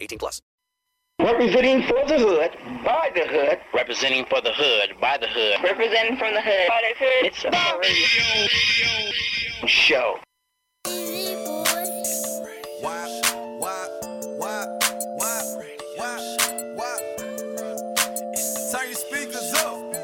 [0.00, 0.40] 18 plus.
[1.20, 2.52] Representing for the hood,
[2.84, 5.56] by the hood, representing for the hood, by the hood.
[5.64, 7.26] Representing from the hood, by the hood.
[7.26, 7.50] It's a
[7.82, 10.20] radio show.
[18.70, 19.94] Turn your speakers up.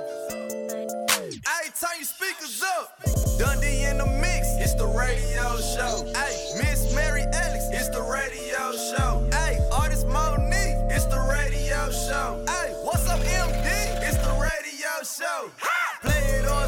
[1.47, 2.99] Hey, turn your speakers up.
[3.39, 6.11] Dundee in the mix, it's the radio show.
[6.13, 6.44] Hey,
[11.95, 12.45] show.
[12.49, 13.69] Hey, what's up, MD?
[14.03, 15.51] It's the radio show.
[16.03, 16.67] Play it or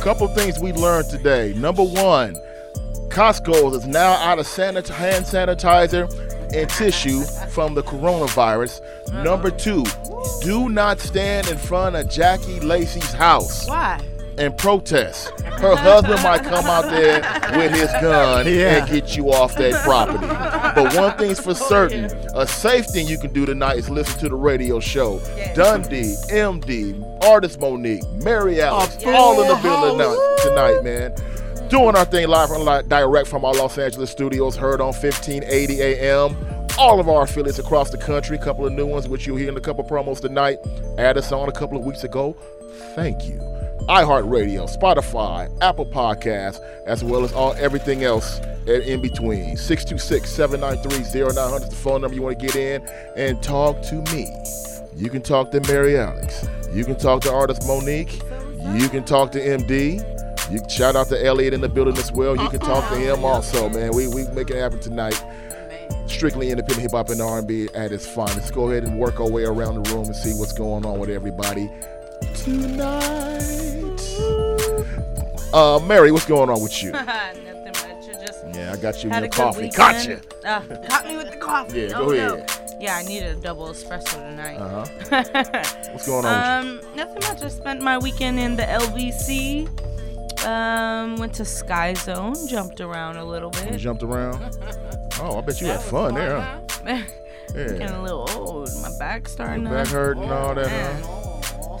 [0.00, 1.52] Couple things we learned today.
[1.56, 2.34] Number one,
[3.08, 6.08] Costco is now out of sanit- hand sanitizer
[6.54, 8.80] and tissue from the coronavirus.
[9.24, 9.84] Number two,
[10.40, 14.00] do not stand in front of Jackie Lacey's house Why?
[14.38, 15.30] And protest.
[15.40, 17.20] Her husband might come out there
[17.56, 20.26] with his gun and get you off that property.
[20.26, 24.28] But one thing's for certain a safe thing you can do tonight is listen to
[24.28, 25.18] the radio show.
[25.54, 31.14] Dundee, MD, Artist Monique, Mary Alice, all in the building now, tonight, man.
[31.68, 35.82] Doing our thing live from li- direct from our Los Angeles studios, heard on 1580
[35.82, 36.36] AM.
[36.78, 39.48] All of our affiliates across the country, a couple of new ones, which you'll hear
[39.48, 40.58] in a couple of promos tonight.
[40.96, 42.36] Add us on a couple of weeks ago.
[42.94, 49.56] Thank you iHeartRadio, Spotify, Apple Podcasts, as well as all everything else in between.
[49.56, 54.30] 626-793-0900 is the phone number you want to get in and talk to me.
[54.94, 56.46] You can talk to Mary Alex.
[56.72, 58.20] You can talk to artist Monique.
[58.74, 60.04] You can talk to MD.
[60.52, 62.36] You can shout out to Elliot in the building as well.
[62.36, 63.94] You can talk to him also, man.
[63.94, 65.22] We we make it happen tonight.
[66.06, 68.54] Strictly independent hip hop and R&B at its finest.
[68.54, 71.10] Go ahead and work our way around the room and see what's going on with
[71.10, 71.70] everybody
[72.34, 73.67] tonight.
[75.52, 76.90] Uh, Mary, what's going on with you?
[76.92, 78.06] Nothing much.
[78.06, 79.68] You just Yeah, I got you your coffee.
[79.70, 80.20] Gotcha.
[80.44, 81.80] Uh, caught me with the coffee.
[81.80, 82.34] Yeah, oh, go no.
[82.34, 82.76] ahead.
[82.80, 84.56] Yeah, I need a double espresso tonight.
[84.56, 85.24] Uh huh.
[85.92, 87.42] What's going on with um, nothing much.
[87.42, 89.66] I spent my weekend in the LVC.
[90.46, 93.60] Um, went to Sky Zone, jumped around a little you?
[93.64, 93.78] You bit.
[93.80, 94.56] jumped around.
[95.20, 96.40] Oh, I bet you had fun there.
[96.40, 97.02] Huh?
[97.52, 98.70] Getting a little old.
[98.80, 100.66] My back starting Your back hurting and all that.
[100.66, 101.27] Man, Huh?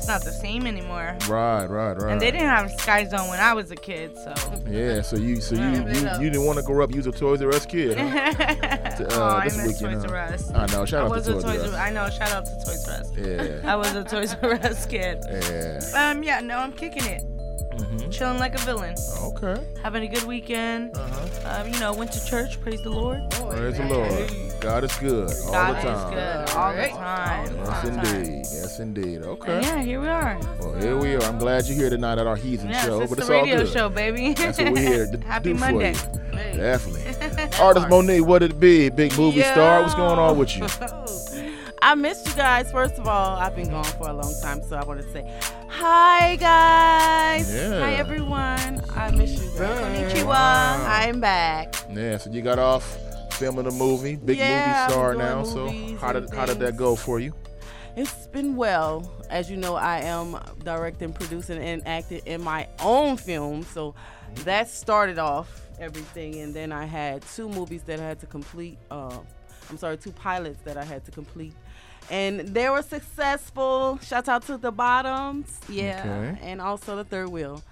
[0.08, 1.18] It's not the same anymore.
[1.28, 2.12] Right, right, right.
[2.12, 4.32] And they didn't have Sky Zone when I was a kid, so.
[4.66, 7.42] Yeah, so you, so you, you, you didn't want to grow up use a Toys
[7.42, 7.98] R Us kid.
[7.98, 8.32] Huh?
[9.10, 10.16] oh, uh, I miss weekend, Toys huh?
[10.16, 10.50] R Us.
[10.50, 10.86] I know.
[10.86, 11.74] Shout I out was to a Toys R Us.
[11.74, 12.08] R I know.
[12.08, 13.16] Shout out to Toys R Us.
[13.18, 13.60] Yeah.
[13.70, 15.18] I was a Toys R Us kid.
[15.28, 16.10] Yeah.
[16.10, 17.22] Um, yeah, no, I'm kicking it.
[17.90, 18.12] Mhm.
[18.12, 18.94] Chilling like a villain.
[19.22, 19.56] Okay.
[19.82, 20.94] Having a good weekend.
[20.96, 21.60] Uh-huh.
[21.62, 22.60] Um, you know, went to church.
[22.60, 23.20] Praise the Lord.
[23.30, 24.30] Praise the Lord.
[24.60, 26.14] God is good all God the is time.
[26.14, 27.56] good all the time.
[27.56, 28.14] Yes, all the time.
[28.16, 28.36] indeed.
[28.52, 29.22] Yes, indeed.
[29.22, 29.52] Okay.
[29.56, 30.38] And yeah, here we are.
[30.58, 31.22] Well, here we are.
[31.22, 33.40] I'm glad you're here tonight at our Heathen Yes, show, it's but the it's all
[33.42, 33.72] radio good.
[33.72, 34.32] show, baby.
[34.34, 35.94] That's what we're here to Happy do Monday.
[35.94, 36.56] for you.
[36.56, 37.58] Definitely.
[37.60, 38.88] Artist Monique, what would it be?
[38.90, 39.82] Big movie star.
[39.82, 40.66] What's going on with you?
[41.82, 42.70] I missed you guys.
[42.72, 45.22] First of all, I've been gone for a long time, so I want to say
[45.78, 47.54] hi, guys.
[47.54, 47.80] Yeah.
[47.80, 48.82] Hi, everyone.
[48.96, 49.48] I miss you.
[49.50, 50.26] Konnichiwa.
[50.26, 50.86] Wow.
[50.88, 51.74] I'm back.
[51.90, 52.84] Yeah, so you got off
[53.34, 55.44] filming a movie, big Yeah, movie star now.
[55.44, 55.68] So
[55.98, 57.32] how did how did that go for you?
[57.96, 59.10] It's been well.
[59.30, 63.62] As you know, I am directing, producing, and acting in my own film.
[63.62, 63.94] So
[64.44, 66.40] that started off everything.
[66.40, 68.78] And then I had two movies that I had to complete.
[68.90, 69.18] Uh,
[69.70, 71.54] I'm sorry, two pilots that I had to complete.
[72.10, 73.98] And they were successful.
[74.02, 75.60] Shout out to the bottoms.
[75.68, 76.02] Yeah.
[76.34, 76.38] Okay.
[76.42, 77.62] And also the third wheel.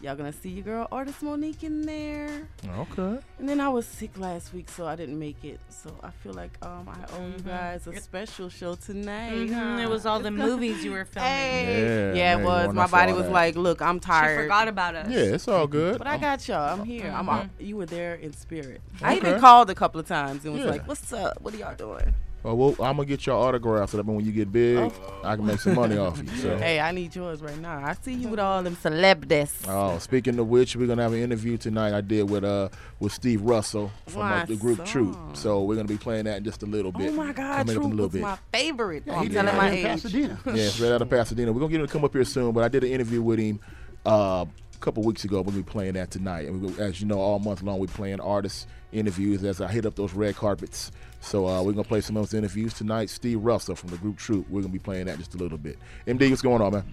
[0.00, 2.48] Y'all gonna see your girl artist Monique in there.
[2.78, 3.18] Okay.
[3.38, 5.60] And then I was sick last week, so I didn't make it.
[5.68, 9.32] So I feel like um I owe you guys a special show tonight.
[9.32, 11.30] Mhm, It was all the movies you were filming.
[11.30, 11.80] Hey.
[11.80, 12.74] Yeah, Yeah, man, it you was.
[12.74, 13.32] My body was that.
[13.32, 14.36] like, look, I'm tired.
[14.40, 15.08] She forgot about us.
[15.08, 15.96] Yeah, it's all good.
[15.98, 16.80] But I got y'all.
[16.80, 17.10] I'm here.
[17.14, 17.26] I'm.
[17.26, 17.48] Mhm.
[17.60, 18.82] You were there in spirit.
[19.00, 20.70] I even called a couple of times and was Yeah.
[20.70, 21.40] like, "What's up?
[21.40, 22.12] What are y'all doing?"
[22.44, 24.92] Well, we'll I'm gonna get your autograph so that when you get big,
[25.24, 26.28] I can make some money off you.
[26.36, 26.56] So.
[26.64, 27.78] Hey, I need yours right now.
[27.82, 29.52] I see you with all them celebrities.
[29.66, 31.94] Oh, speaking of which, we're gonna have an interview tonight.
[31.96, 32.68] I did with uh
[33.00, 35.16] with Steve Russell from uh, the group Troop.
[35.32, 37.08] So we're gonna be playing that in just a little bit.
[37.10, 38.22] Oh my God, Coming up in a Troop little was bit.
[38.22, 39.04] my favorite.
[39.08, 39.84] Oh, I'm he telling my age.
[39.84, 40.38] Pasadena.
[40.46, 41.50] Yeah, it's right out of Pasadena.
[41.50, 43.38] We're gonna get him to come up here soon, but I did an interview with
[43.38, 43.58] him
[44.04, 45.40] uh, a couple weeks ago.
[45.42, 48.20] We'll be playing that tonight, and we, as you know, all month long we're playing
[48.20, 50.92] artist interviews as I hit up those red carpets.
[51.20, 53.10] So uh, we're gonna play some of those interviews tonight.
[53.10, 54.48] Steve Russell from the group Troop.
[54.48, 55.78] We're gonna be playing that just a little bit.
[56.06, 56.84] MD, what's going on, man?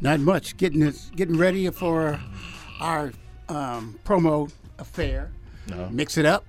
[0.00, 0.56] Not much.
[0.56, 2.20] Getting this, getting ready for
[2.80, 3.12] our
[3.48, 5.30] um, promo affair.
[5.70, 5.88] Uh-huh.
[5.90, 6.44] Mix it up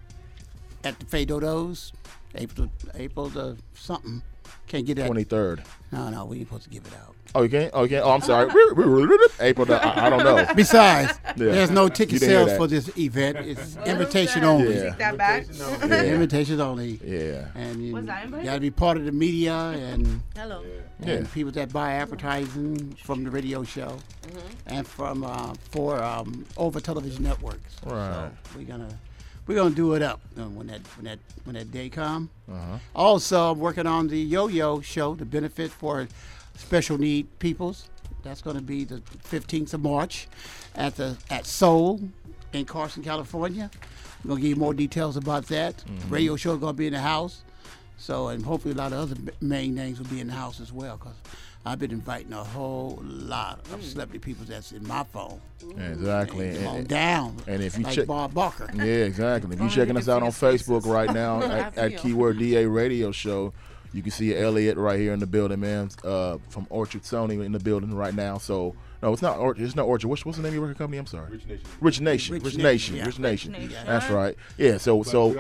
[0.84, 1.92] at the Fay Dodos,
[2.36, 4.22] April April the something.
[4.68, 5.08] Can't get that.
[5.08, 5.64] Twenty third.
[5.92, 7.16] No, no, we ain't supposed to give it out.
[7.34, 7.72] Oh, you can't.
[7.74, 8.06] Oh, you can't.
[8.06, 8.50] Oh, I'm sorry.
[9.40, 9.66] April.
[9.66, 10.46] The, I, I don't know.
[10.54, 11.46] Besides, Yeah.
[11.54, 13.38] there's no ticket sales for this event.
[13.38, 14.76] It's invitation only.
[14.76, 14.96] Yeah.
[14.98, 15.46] that back.
[15.54, 16.04] Yeah.
[16.04, 17.00] Invitations only.
[17.04, 17.48] Yeah.
[17.56, 20.64] And you Was got to be part of the media and Hello.
[21.00, 21.34] and Yeah.
[21.34, 24.48] people that buy advertising from the radio show Mm-hmm.
[24.68, 27.76] and from uh, for um, over television networks.
[27.86, 28.30] Right.
[28.54, 28.88] So we're gonna
[29.48, 32.30] we're gonna do it up when that when that when that day come.
[32.50, 32.78] Uh-huh.
[32.96, 36.08] Also, I'm working on the Yo-Yo show, the benefit for
[36.56, 37.90] special need peoples.
[38.24, 38.98] That's going to be the
[39.30, 40.28] 15th of March
[40.76, 42.00] at the at Soul
[42.54, 43.70] in Carson, California.
[44.24, 45.78] I'm gonna give you more details about that.
[45.78, 46.14] Mm-hmm.
[46.14, 47.42] Radio show is going to be in the house.
[47.98, 50.72] So, and hopefully a lot of other main names will be in the house as
[50.72, 51.16] well, because
[51.66, 53.74] I've been inviting a whole lot Mm.
[53.76, 55.40] of celebrity people that's in my phone.
[55.80, 56.56] Exactly.
[56.58, 57.38] Come on And, down.
[57.48, 58.70] and if you like check- Bob Barker.
[58.76, 59.54] yeah, exactly.
[59.56, 61.98] If you're checking us out on Facebook right now at, at.
[61.98, 63.54] Keyword DA Radio Show,
[63.94, 65.90] you can see Elliot right here in the building, man.
[66.04, 68.38] Uh, from Orchard Sony in the building right now.
[68.38, 69.64] So no, it's not Orchard.
[69.64, 70.08] It's not Orchard.
[70.08, 70.98] What's, what's the name of your record company?
[70.98, 71.32] I'm sorry.
[71.32, 71.66] Rich Nation.
[71.82, 72.34] Rich Nation.
[72.36, 72.64] Rich, Rich Nation.
[72.96, 73.22] Nation, Rich yeah.
[73.22, 73.52] Nation.
[73.54, 73.86] Rich Nation.
[73.86, 74.36] That's right.
[74.58, 74.78] Yeah.
[74.78, 75.32] So so.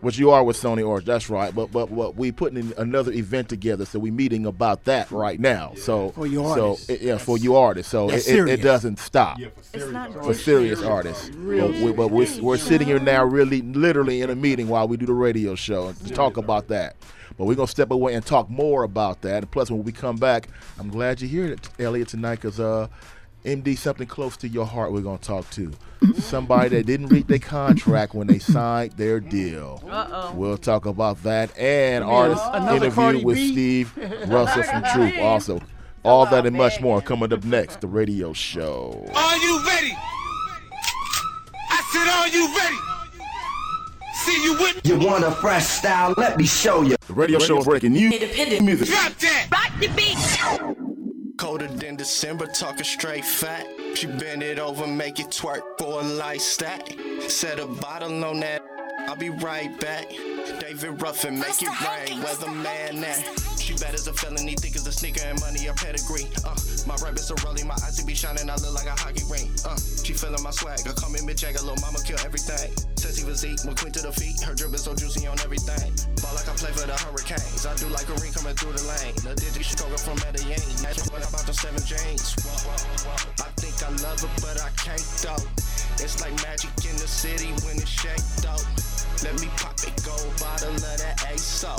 [0.00, 1.52] Which you are with Sony Orange, that's right.
[1.52, 5.40] But but what we putting in another event together, so we meeting about that right
[5.40, 5.72] now.
[5.74, 6.88] So For you so artists.
[6.88, 7.90] it- yeah, for you artists.
[7.90, 8.60] So it, it, it serious.
[8.60, 11.30] doesn't stop It's not for serious artists.
[11.30, 14.86] Real but we, but we're, we're sitting here now, really, literally in a meeting while
[14.86, 16.94] we do the radio show to talk about that.
[17.38, 19.36] But we're gonna step away and talk more about that.
[19.44, 20.48] And plus, when we come back,
[20.78, 22.88] I'm glad you're here, Elliot, tonight, because uh,
[23.44, 25.72] MD, something close to your heart, we're gonna talk to
[26.18, 29.82] somebody that didn't read their contract when they signed their deal.
[29.88, 30.34] Uh-oh.
[30.34, 33.52] We'll talk about that and artist another interview Cardi with B?
[33.52, 33.96] Steve
[34.26, 35.18] Russell from Troop.
[35.18, 35.60] Also,
[36.04, 37.80] all that and much more coming up next.
[37.80, 39.06] The radio show.
[39.14, 39.96] Are you ready?
[41.70, 42.97] I said, are you ready?
[44.24, 44.80] See you with.
[44.84, 46.14] You want a fresh style?
[46.16, 46.96] Let me show you.
[47.06, 48.12] The radio show is breaking news.
[48.12, 48.88] Independent Music.
[48.88, 49.48] Drop that.
[49.50, 51.36] Rock the beat.
[51.38, 53.64] Colder than December, talking straight fat.
[53.94, 56.88] She bend it over, make it twerk for a light stack.
[57.28, 58.60] Set a bottle on that,
[59.06, 60.06] I'll be right back.
[60.68, 63.24] David Ruffin, make it rain, weatherman that.
[63.56, 66.28] She bad as a felony, thick as a sneaker and money a pedigree.
[66.44, 66.52] Uh,
[66.84, 69.48] my rap is a rolling, my eyes be shining, I look like a hockey ring.
[69.64, 72.68] Uh, she feeling my swag, I call me Mick Jagger, little mama kill everything.
[73.00, 75.88] Sexy physique, McQueen to the feet, her drip is so juicy on everything.
[76.20, 78.84] Ball like I play for the Hurricanes, I do like a ring coming through the
[78.92, 79.16] lane.
[79.24, 82.36] The digit Chicago from Medellin, that's what about the seven jeans.
[83.40, 83.48] I
[83.82, 85.44] I love her, but I can't though.
[86.02, 88.58] It's like magic in the city when it's shaked though.
[89.22, 91.74] Let me pop it, gold bottle of that ASO.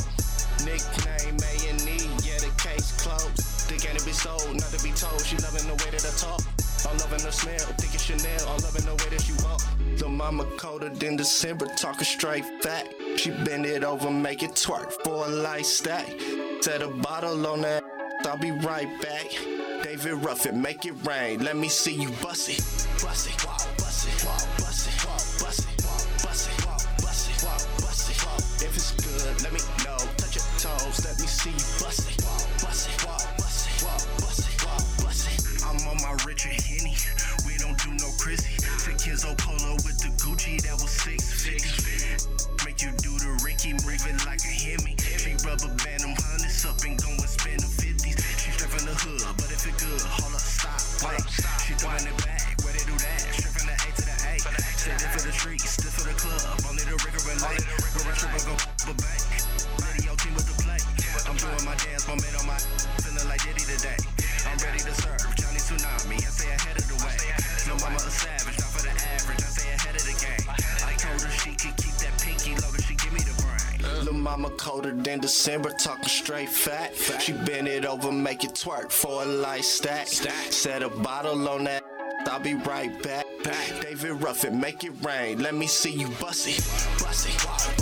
[0.66, 3.36] Nickname A and E, yeah, the case closed.
[3.68, 5.24] Think ain't to be sold, not to be told.
[5.26, 6.42] She loving the way that I talk.
[6.88, 8.48] I'm loving the smell, think it's Chanel.
[8.48, 9.62] I'm loving the way that she walk.
[9.98, 12.88] The mama colder than December, talking straight fat.
[13.18, 16.08] She bend it over, make it twerk for a light stack.
[16.62, 17.84] Set a bottle on that,
[18.26, 19.69] I'll be right back.
[19.84, 21.44] David Ruffin, make it rain.
[21.44, 22.60] Let me see you bust it,
[23.02, 25.06] bust it, bust it, bust it,
[25.42, 25.84] bust it,
[26.24, 26.66] bust it,
[27.02, 27.42] bust it,
[27.82, 28.66] bust it.
[28.66, 29.98] If it's good, let me know.
[30.18, 32.18] Touch your toes, let me see you bust it,
[32.62, 33.84] bust it, bust it,
[34.20, 35.64] bust it, bust it.
[35.66, 36.96] I'm on my Richard Henny.
[37.46, 38.58] We don't do no Chrissy.
[38.84, 42.28] The Kenzo Polo with the Gucci, that was six figures.
[42.66, 44.96] Make you do the Ricky, move it like a Hemi.
[45.18, 47.10] She rubber band them hundreds up and go
[49.70, 51.30] it good, hold up, stop, wait.
[51.30, 51.59] She
[75.40, 76.94] December, talking straight fat.
[77.22, 80.08] She bend it over, make it twerk for a light stack.
[80.08, 81.82] Set a bottle on that.
[82.26, 83.26] I'll be right back.
[83.82, 85.42] David Ruffin, make it rain.
[85.42, 86.58] Let me see you bust it.
[87.02, 87.46] Bust it.
[87.46, 87.79] Bust it.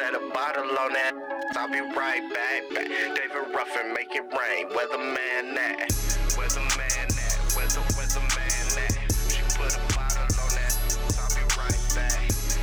[0.00, 1.12] Set a bottle on that.
[1.56, 2.62] I'll be right back.
[2.72, 2.88] back.
[2.88, 4.64] David Ruffin, make it rain.
[4.72, 5.88] Weatherman that.
[6.40, 7.36] Weatherman that.
[7.54, 8.96] Weather, weatherman that.
[9.28, 10.72] She put a bottle on that.
[11.20, 12.16] I'll be right back.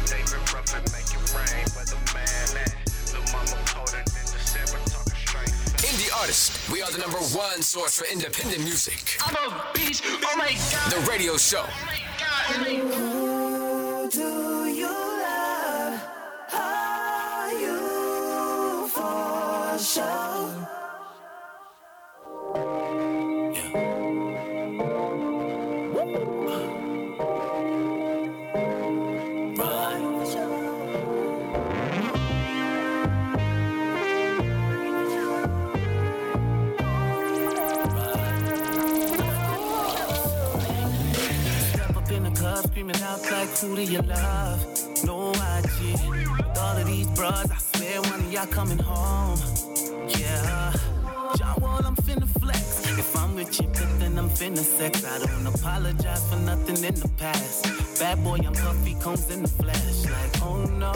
[0.09, 1.65] David Ruffin, make it rain.
[1.77, 2.73] Weatherman that.
[3.13, 5.53] Lil' mama colder than December, talking straight.
[5.85, 6.71] Indie artist.
[6.71, 9.17] We are the number one source for independent music.
[9.21, 10.01] I'm a beast.
[10.05, 10.91] Oh my god.
[10.91, 11.65] The radio show.
[11.69, 11.85] Oh
[12.97, 15.16] Who do you
[45.05, 45.99] No IG.
[46.09, 49.76] With all of these bras, I swear one of y'all coming home.
[50.07, 50.73] Yeah.
[51.35, 52.85] John Wall, I'm finna flex.
[52.97, 53.67] If I'm with you,
[53.99, 55.03] then I'm finna sex.
[55.03, 57.99] I don't apologize for nothing in the past.
[57.99, 60.05] Bad boy, I'm puffy combs in the flesh.
[60.05, 60.91] Like, oh no.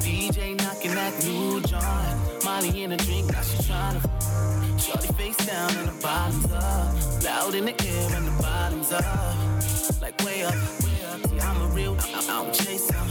[0.00, 2.44] DJ knocking that new joint.
[2.44, 4.02] Molly in a drink, now she tryna.
[4.78, 7.24] Shorty face down and the bottoms up.
[7.24, 9.02] Loud in the air and the bottoms up.
[10.02, 11.26] Like way up, way up.
[11.28, 13.08] See, I'm a real, I, I don't chase them.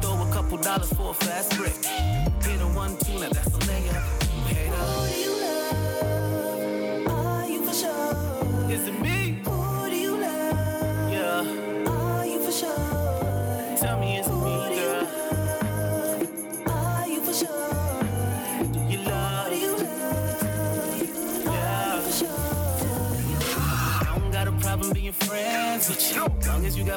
[0.00, 1.76] Throw a couple dollars for a fast break.
[2.44, 4.23] Hit a one, two, now that's a layup.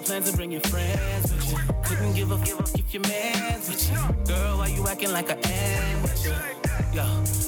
[0.07, 1.57] Plans to bring your friends with you.
[1.83, 4.25] Couldn't give a give up if your man's with you.
[4.25, 5.29] Girl, why you acting like
[6.01, 6.33] with you?
[6.93, 7.46] Yo,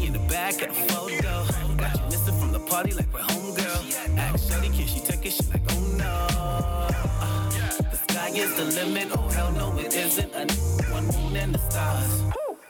[0.00, 1.44] In the back of the photo.
[1.76, 4.18] Got you missing from the party like we're homegirl.
[4.18, 5.32] Ask Shorty, can she take it?
[5.32, 6.28] She like, oh no.
[7.90, 9.08] The sky is the limit.
[9.16, 10.34] Oh hell no, it isn't.
[10.34, 10.46] A
[10.90, 12.22] one moon and the stars.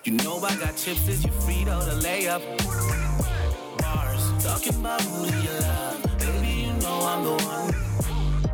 [0.05, 2.43] You know I got chips, is you free to lay up?
[3.79, 4.45] Bars.
[4.45, 6.03] Talking about who do you love?
[6.19, 7.73] Baby, you know I'm the one.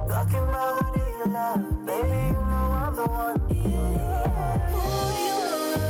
[0.08, 1.86] Talking about who do you love?
[1.86, 3.38] Baby, you know I'm the one.
[3.40, 5.88] Who do you love?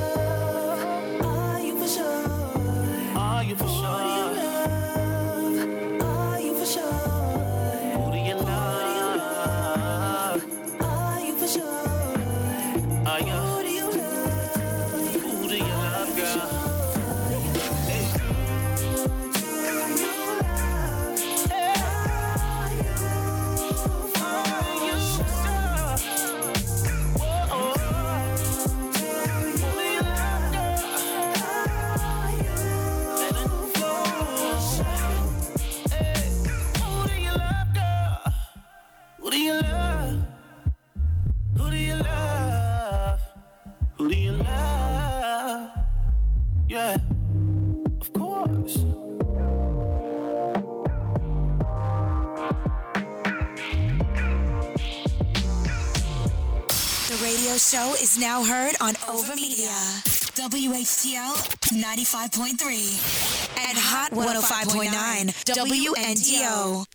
[1.26, 2.37] Are you for sure?
[3.40, 4.47] You for sure?
[57.68, 59.68] Show is now heard on Over Media.
[60.38, 61.34] WHTL
[61.68, 66.86] 95.3 and Hot 105.9 WNDO.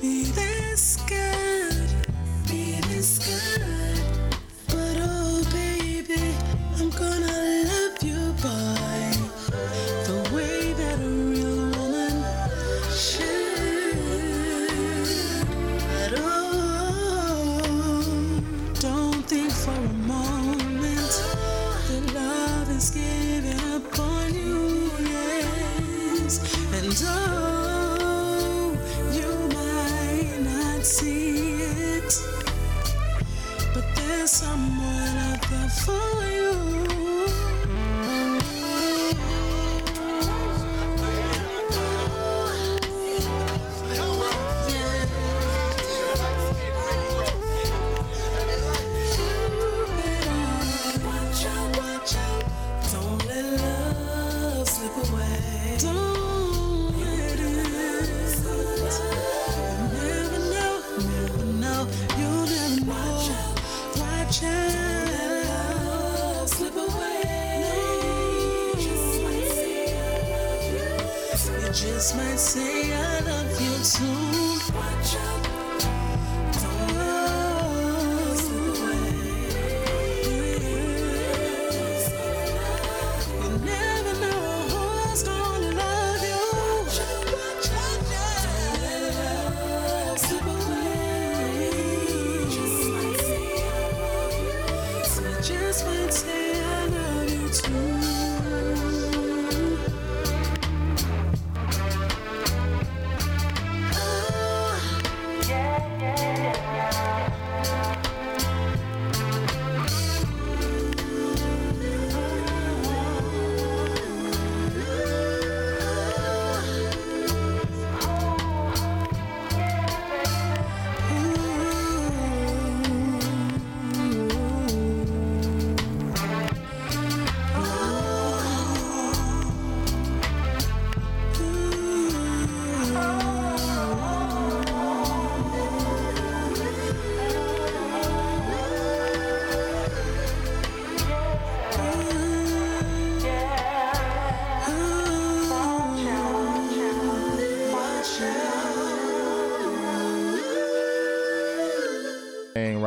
[0.00, 0.49] Be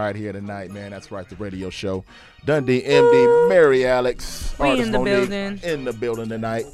[0.03, 0.91] Right here tonight, man.
[0.91, 2.03] That's right, the radio show.
[2.43, 5.59] Dundee MD, Mary Alex, We Artist in the Monique, building.
[5.63, 6.65] in the building tonight,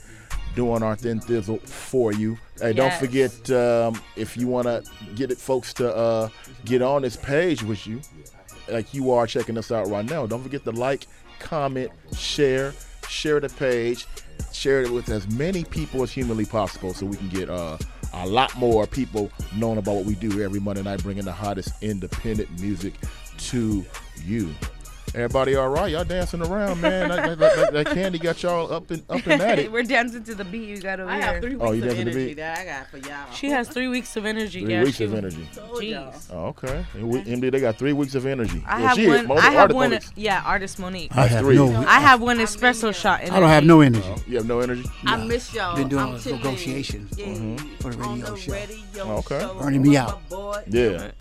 [0.55, 2.39] doing our thin thizzle for you.
[2.59, 6.29] Hey, don't forget um, if you want to get it, folks, to uh,
[6.65, 8.01] get on this page with you,
[8.67, 10.25] like you are checking us out right now.
[10.25, 11.05] Don't forget to like,
[11.37, 12.73] comment, share,
[13.07, 14.07] share the page,
[14.51, 17.77] share it with as many people as humanly possible, so we can get uh,
[18.13, 21.81] a lot more people knowing about what we do every Monday night, bringing the hottest
[21.81, 22.93] independent music
[23.37, 23.85] to
[24.23, 24.53] you.
[25.15, 25.91] Everybody all right?
[25.91, 27.09] Y'all dancing around, man.
[27.09, 29.71] that, that- that- that candy got y'all up and up and at it.
[29.71, 31.23] We're dancing to the beat you got over I here.
[31.23, 32.33] have three weeks Oh, you of dancing to energy beat?
[32.37, 33.31] that I got for y'all.
[33.33, 34.61] She has three weeks of energy.
[34.63, 35.47] Three yeah, weeks she of energy.
[35.53, 36.27] Jeez.
[36.31, 36.85] Oh, okay.
[36.93, 38.63] And we, MD, they got three weeks of energy.
[38.67, 39.27] I Well, have she- one.
[39.27, 39.89] Monique- I have one.
[39.91, 41.15] Monique- Yeah, artist Monique.
[41.15, 41.55] I have three.
[41.55, 41.75] no.
[41.87, 43.21] I have one espresso shot.
[43.21, 43.35] Energy.
[43.35, 44.13] I don't have no energy.
[44.27, 44.85] You have no energy?
[45.05, 45.75] I miss y'all.
[45.75, 47.25] Been doing I'm negotiations Yeah.
[47.27, 47.75] Mm-hmm.
[47.77, 48.51] for the On radio the show.
[48.53, 49.39] radio Okay.
[49.39, 49.53] show.
[49.59, 50.21] Burning me out.
[50.67, 51.11] Yeah.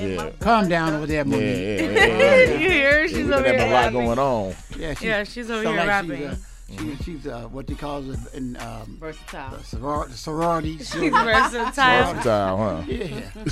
[0.00, 0.30] Yeah.
[0.40, 1.40] Calm down over there, Yeah, Monique.
[1.42, 2.58] yeah, yeah, yeah, yeah.
[2.58, 3.08] you hear?
[3.08, 4.04] She's Yeah, over here having a lot rapping.
[4.06, 4.54] going on.
[4.78, 6.16] Yeah, she, Yeah, she's over so here like rapping.
[6.18, 6.36] She's, uh,
[6.78, 9.52] she, she's uh, what they call it in um, Versatile.
[9.60, 10.76] soror- sorority.
[10.76, 12.12] She's versatile.
[12.12, 12.82] Versatile, huh?
[12.88, 13.44] Yeah.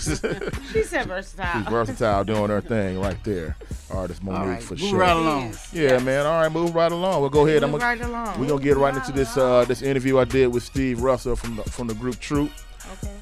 [0.72, 1.62] She said versatile.
[1.62, 3.56] She's versatile doing her thing right there.
[3.90, 4.98] Artist Monique right, for move sure.
[4.98, 5.54] right along.
[5.72, 6.26] Yeah, man.
[6.26, 7.22] All right, move right along.
[7.22, 7.62] We'll go ahead.
[7.62, 8.38] Move I'm right along.
[8.38, 11.56] We're gonna get right into this uh, this interview I did with Steve Russell from
[11.56, 12.50] the, from the group Troop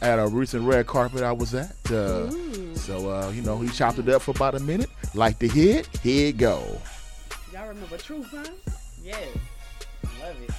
[0.01, 1.75] at a recent red carpet I was at.
[1.91, 2.31] Uh,
[2.75, 4.91] so uh, you know he chopped it up for about a minute.
[5.15, 6.79] Like the hit, here it go.
[7.53, 8.45] Y'all remember Truth, huh?
[9.03, 9.19] Yes.
[10.21, 10.51] Love it.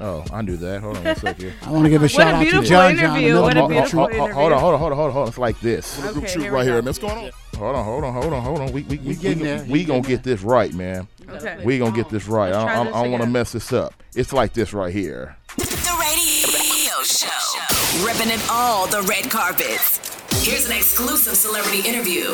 [0.00, 0.80] Oh, I knew that.
[0.80, 1.52] Hold on one second.
[1.62, 2.90] I want to give a What shout a out to John John.
[2.98, 3.28] interview.
[3.36, 4.00] another What a beautiful Troop.
[4.00, 4.32] Hold, interview.
[4.34, 5.28] hold on, hold on, hold on, hold on, hold on.
[5.28, 5.98] It's like this.
[6.02, 6.82] Okay, group Troop here right here.
[6.82, 7.30] what's going on?
[7.58, 8.72] Hold on, hold on, hold on, hold on.
[8.72, 11.06] We we we, we, we, we gonna get this right, man.
[11.28, 11.62] Okay.
[11.64, 12.52] We gonna get this right.
[12.52, 13.94] I, Let's I, I this don't want to mess this up.
[14.16, 15.36] It's like this right here.
[15.56, 17.28] The radio show.
[18.00, 19.98] Ripping it all the red carpets.
[20.46, 22.24] Here's an exclusive celebrity interview.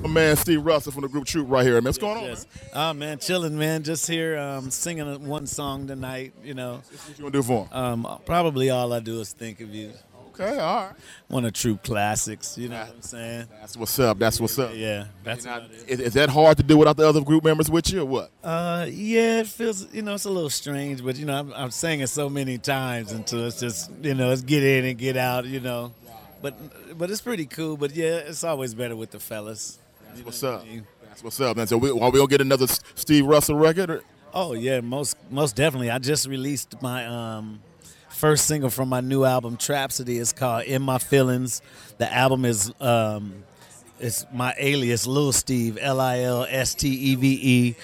[0.00, 1.74] My man Steve Russell from the group Troop right here.
[1.74, 2.24] Man, what's going on?
[2.24, 2.46] Yes.
[2.72, 3.82] Ah man, chilling, man.
[3.82, 6.32] Just here, um, singing one song tonight.
[6.42, 7.72] You know, What you gonna do for him?
[7.72, 9.92] um, probably all I do is think of you.
[10.34, 10.94] Okay, all right.
[11.28, 12.58] One of true classics.
[12.58, 13.46] You know what I'm saying?
[13.60, 14.18] That's what's up.
[14.18, 14.72] That's what's up.
[14.74, 16.00] Yeah, that's not- is.
[16.00, 18.30] is, that hard to do without the other group members with you, or what?
[18.42, 21.70] Uh, yeah, it feels you know it's a little strange, but you know I'm, I'm
[21.70, 25.16] saying it so many times until it's just you know it's get in and get
[25.16, 25.92] out, you know.
[26.42, 27.76] But but it's pretty cool.
[27.76, 29.78] But yeah, it's always better with the fellas.
[30.08, 30.64] That's what's up.
[31.06, 31.56] That's what's up.
[31.58, 32.66] And so we, are we gonna get another
[32.96, 33.88] Steve Russell record?
[33.88, 34.02] Or?
[34.32, 35.90] Oh yeah, most most definitely.
[35.90, 37.60] I just released my um
[38.14, 40.20] first single from my new album Trapsody.
[40.20, 41.60] is called In My Feelings.
[41.98, 43.44] The album is um
[44.00, 47.76] it's my alias Lil Steve, L I L S T E V E.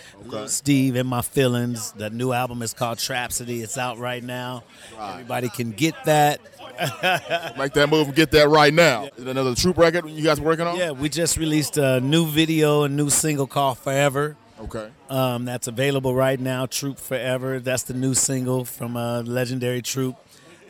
[0.46, 1.92] Steve in my feelings.
[1.92, 3.62] The new album is called Trapsody.
[3.62, 4.64] It's out right now.
[4.98, 6.40] Everybody can get that.
[7.58, 9.08] Make that move and get that right now.
[9.16, 10.76] Is another troop record you guys working on?
[10.76, 14.36] Yeah, we just released a new video, a new single called Forever.
[14.60, 14.90] Okay.
[15.08, 16.66] Um, that's available right now.
[16.66, 17.60] Troop Forever.
[17.60, 20.16] That's the new single from uh, legendary Troop.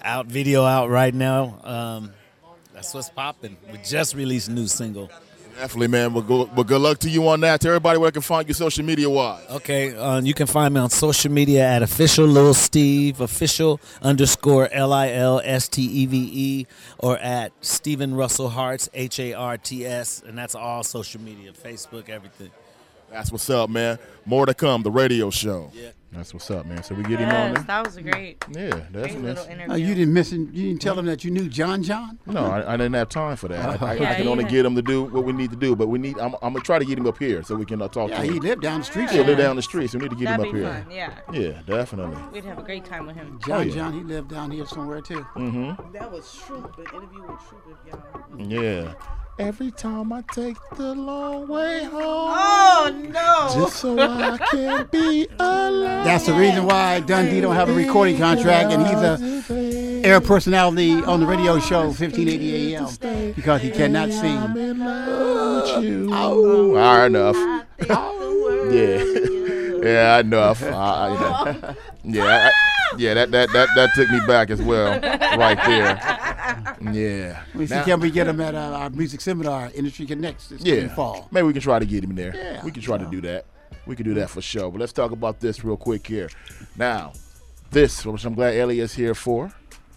[0.03, 1.59] Out video out right now.
[1.63, 2.13] Um,
[2.73, 3.57] that's what's popping.
[3.71, 5.11] We just released a new single.
[5.57, 6.15] Definitely, man.
[6.15, 7.61] But good, good luck to you on that.
[7.61, 9.45] To everybody where I can find you social media wise.
[9.51, 14.71] Okay, uh, you can find me on social media at official Lil Steve, official underscore
[14.73, 16.67] L I L S T E V E,
[16.99, 21.53] or at Stephen Russell Harts, H A R T S, and that's all social media,
[21.53, 22.51] Facebook, everything.
[23.11, 23.99] That's what's up, man.
[24.25, 24.83] More to come.
[24.83, 25.71] The radio show.
[25.75, 25.91] Yeah.
[26.13, 26.83] That's what's up, man.
[26.83, 27.63] So we get him on there.
[27.63, 29.73] that was a great, Yeah, that's great little that's- interview.
[29.73, 30.51] Oh, you didn't miss him.
[30.53, 32.19] You didn't tell him that you knew John John.
[32.27, 33.81] No, I, I didn't have time for that.
[33.81, 35.57] I, I, Yeah, I can only had- get him to do what we need to
[35.57, 36.19] do, but we need.
[36.19, 38.17] I'm, I'm gonna try to get him up here so we can uh, talk Yeah,
[38.23, 38.33] to him.
[38.35, 39.09] he lived down the street.
[39.13, 40.73] Yeah, live down the street, so we need to get That'd him up be here.
[40.73, 41.53] fun, yeah.
[41.53, 42.17] Yeah, definitely.
[42.33, 43.39] We'd have a great time with him.
[43.47, 43.73] John Oh, yeah.
[43.75, 45.25] John, he lived down here somewhere too.
[45.37, 45.93] Mm-hmm.
[45.93, 48.63] That was Troop, an interview with Troop, if y'all.
[48.65, 48.95] Yeah.
[49.41, 53.07] Every time I take the long way oh, home.
[53.11, 53.63] Oh, no.
[53.63, 56.05] Just so I can be alone.
[56.05, 60.93] That's the reason why Dundee don't have a recording contract, and he's a air personality
[60.93, 64.39] on the radio show 1580 AM because he cannot sing.
[66.13, 67.37] Oh, all right, enough.
[68.71, 69.03] Yeah,
[69.83, 70.63] yeah, enough.
[70.63, 71.75] I, I, you know.
[72.03, 73.13] Yeah, I, yeah.
[73.15, 74.99] That, that that that took me back as well,
[75.39, 76.93] right there.
[76.93, 77.43] Yeah.
[77.55, 80.63] We see Now- can we get him at uh, our music seminar, Industry Connects, this
[80.63, 80.89] yeah.
[80.95, 81.29] fall.
[81.31, 82.35] Maybe we can try to get him there.
[82.35, 82.65] Yeah.
[82.65, 83.45] We can try to do that.
[83.87, 84.71] We can do that for sure.
[84.71, 86.31] But let's talk about this real quick here.
[86.77, 87.13] Now,
[87.71, 89.53] this, which I'm glad Ellie is here for,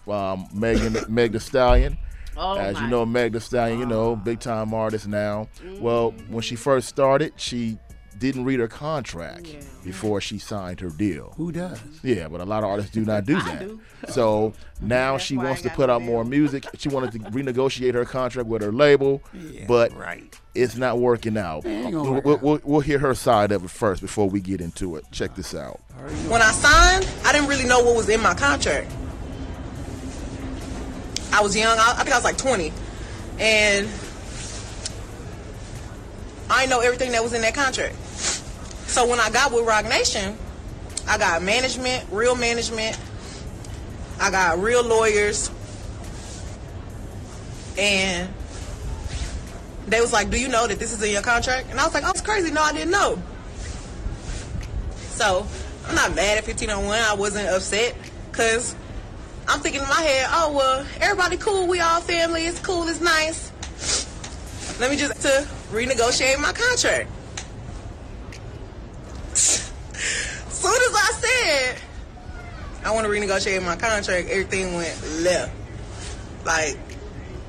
[0.06, 1.96] um, Megan, Meg Thee Stallion.
[2.36, 5.48] Oh, As you know, Meg Thee Stallion, you know, big time artist now.
[5.78, 7.78] Well, when she first started, she
[8.18, 9.48] didn't read her contract
[9.84, 11.34] before she signed her deal.
[11.36, 11.80] Who does?
[12.02, 13.60] Yeah, but a lot of artists do not do that.
[13.60, 13.80] do.
[14.08, 16.64] So now she wants to put out more music.
[16.78, 19.22] She wanted to renegotiate her contract with her label,
[19.66, 19.92] but
[20.54, 21.64] it's not working out.
[21.64, 24.96] We'll, work we'll, we'll, we'll hear her side of it first before we get into
[24.96, 25.04] it.
[25.10, 25.80] Check this out.
[26.28, 28.90] When I signed, I didn't really know what was in my contract.
[31.32, 31.76] I was young.
[31.78, 32.72] I, I think I was like 20,
[33.40, 33.88] and
[36.48, 37.96] I know everything that was in that contract.
[38.94, 40.38] So when I got with Roc Nation,
[41.08, 42.96] I got management, real management.
[44.20, 45.50] I got real lawyers,
[47.76, 48.32] and
[49.88, 51.92] they was like, "Do you know that this is in your contract?" And I was
[51.92, 52.52] like, "Oh, it's crazy.
[52.52, 53.20] No, I didn't know."
[55.08, 55.44] So
[55.88, 56.96] I'm not mad at 1501.
[56.96, 57.96] I wasn't upset
[58.30, 58.76] because
[59.48, 61.66] I'm thinking in my head, oh well, everybody cool.
[61.66, 62.46] We all family.
[62.46, 62.86] It's cool.
[62.86, 63.50] It's nice.
[64.78, 67.10] Let me just to renegotiate my contract.
[70.48, 71.78] Soon as I said
[72.84, 75.52] I want to renegotiate my contract, everything went left.
[76.44, 76.78] Like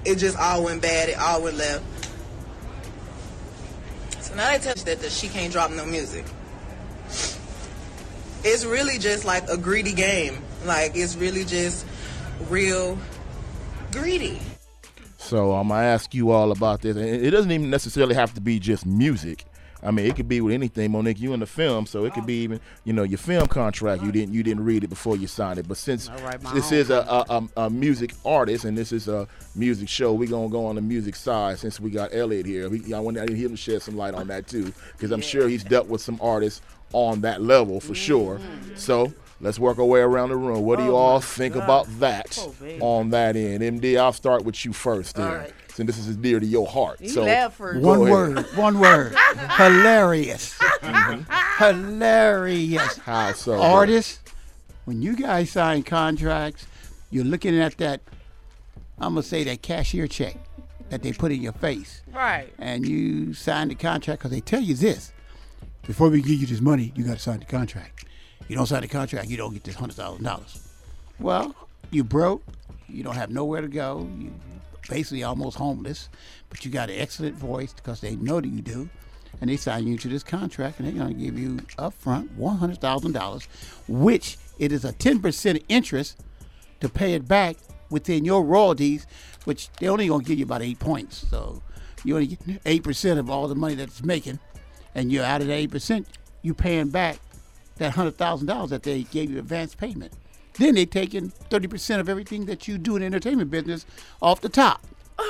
[0.05, 1.09] it just all went bad.
[1.09, 1.83] It all went left.
[4.21, 6.25] So now they tell us that the, she can't drop no music
[8.45, 10.37] it's really just like a greedy game.
[10.65, 11.85] Like it's really just
[12.47, 12.97] real
[13.91, 14.39] greedy.
[15.17, 18.41] So I'm gonna ask you all about this, and it doesn't even necessarily have to
[18.41, 19.45] be just music.
[19.85, 21.19] I mean, it could be with anything, Monique.
[21.19, 24.03] You in the film, so it could be even, you know, your film contract.
[24.03, 25.67] You didn't, you didn't read it before you signed it.
[25.67, 29.87] But since my this is a, a, a, music artist and this is a music
[29.87, 31.59] show, we are gonna go on the music side.
[31.59, 34.47] Since we got Elliot here, we, I want him to shed some light on that
[34.47, 36.61] too, because I'm sure he's dealt with some artists
[36.93, 38.39] on that level for sure.
[38.75, 40.63] So let's work our way around the room.
[40.63, 41.63] What do oh, you Oh, all think God.
[41.63, 43.61] about that Oh, on that end?
[43.61, 45.15] MD, I'll start with you first.
[45.15, 45.53] There, right.
[45.69, 47.01] since this is dear to your heart.
[47.01, 47.81] You so laugh first.
[47.81, 48.11] go One ahead.
[48.11, 49.15] word, one word.
[49.57, 50.57] Hilarious.
[50.57, 51.63] Mm-hmm.
[51.63, 52.97] Hilarious.
[52.99, 53.61] How so?
[53.61, 54.19] Artists,
[54.85, 56.65] when you guys sign contracts,
[57.09, 58.01] you're looking at that,
[58.99, 60.37] I'm going to say that cashier check
[60.89, 62.01] that they put in your face.
[62.13, 62.53] Right.
[62.59, 65.11] And you sign the contract because they tell you this.
[65.87, 68.05] Before we give you this money, you got to sign the contract.
[68.47, 70.59] You don't sign the contract, you don't get this $100,000.
[71.19, 71.55] Well,
[71.91, 72.43] you broke,
[72.87, 74.07] You don't have nowhere to go.
[74.17, 74.31] You
[74.89, 76.09] basically almost homeless,
[76.49, 78.89] but you got an excellent voice because they know that you do,
[79.41, 82.57] and they sign you to this contract, and they're going to give you upfront one
[82.57, 83.47] hundred thousand dollars,
[83.87, 86.23] which it is a ten percent interest
[86.79, 87.57] to pay it back
[87.89, 89.07] within your royalties,
[89.45, 91.27] which they only going to give you about eight points.
[91.29, 91.61] So
[92.03, 94.39] you only get eight percent of all the money that it's making,
[94.93, 96.07] and you're out of that eight percent,
[96.43, 97.17] you paying back
[97.77, 100.13] that hundred thousand dollars that they gave you advance payment.
[100.57, 103.85] Then they taking thirty percent of everything that you do in the entertainment business
[104.21, 104.81] off the top.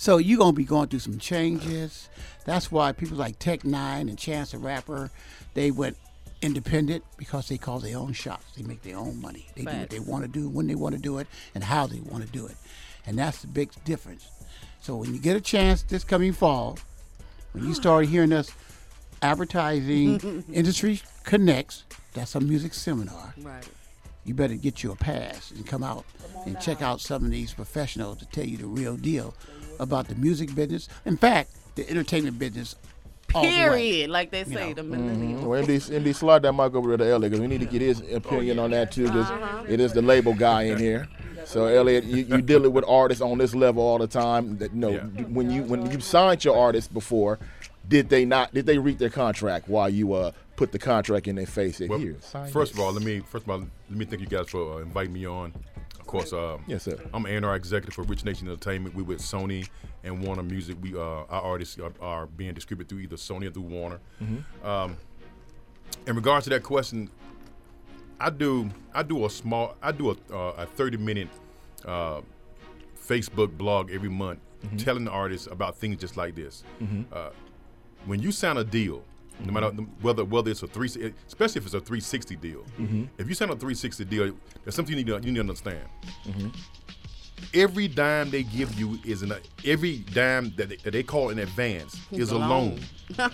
[0.00, 2.08] So you're gonna be going through some changes.
[2.44, 5.10] That's why people like Tech N9ne and Chance the Rapper,
[5.54, 5.96] they went
[6.40, 8.44] independent because they call their own shots.
[8.56, 9.48] They make their own money.
[9.56, 11.88] They do what they want to do, when they want to do it, and how
[11.88, 12.54] they want to do it.
[13.06, 14.28] And that's the big difference.
[14.80, 16.78] So when you get a chance this coming fall,
[17.52, 18.52] when you start hearing us
[19.22, 23.34] advertising Industry Connects, that's a music seminar.
[23.42, 23.66] Right.
[24.24, 26.04] You better get you a pass and come out
[26.44, 29.34] and check out some of these professionals to tell you the real deal
[29.80, 30.88] about the music business.
[31.06, 32.74] In fact, the entertainment business.
[33.34, 33.48] all the.
[33.48, 34.10] Period.
[34.10, 34.74] Like they You say, know.
[34.74, 35.42] the millennials.
[35.44, 38.00] Well, Indy, Indy, slide that mic over to Elliot because we need to get his
[38.12, 39.64] opinion on that too because Uh-huh.
[39.68, 41.08] it is the label guy in here.
[41.44, 44.58] So Elliot, you, you dealing with artists on this level all the time.
[44.58, 44.92] That no,
[45.28, 47.38] when you when you signed your artist before,
[47.88, 48.52] did they not?
[48.54, 51.76] Did they read their contract while you uh put the contract in their face?
[51.78, 52.16] Said, Well, Here,
[52.52, 54.82] first of all, let me first of all let me thank you guys for uh,
[54.82, 55.52] inviting me on.
[56.00, 56.98] Of course, uh, Yes, sir.
[57.12, 58.94] I'm A&R executive for Rich Nation Entertainment.
[58.94, 59.68] We with Sony
[60.04, 60.76] and Warner Music.
[60.80, 64.00] We uh, our artists are, are being distributed through either Sony or through Warner.
[64.22, 64.64] Mhm.
[64.64, 64.96] Um,
[66.06, 67.10] in regards to that question,
[68.20, 71.28] I do I do a small I do a, uh, a 30 minute
[71.84, 72.20] uh,
[73.00, 74.82] Facebook blog every month Mhm.
[74.84, 76.64] telling the artists about things just like this.
[76.82, 77.04] Mhm.
[78.08, 79.02] When you sign a deal,
[79.44, 79.68] no matter
[80.00, 80.86] whether whether it's a three,
[81.26, 83.08] especially if it's a 360 deal, Mhm.
[83.18, 85.84] if you sign a 360 deal, there's something you need to, you need to understand.
[86.26, 86.54] Mhm.
[87.54, 89.32] Every dime they give you is an
[89.64, 92.48] every dime that they, that they call in advance It's is a a loan.
[92.48, 92.80] loan.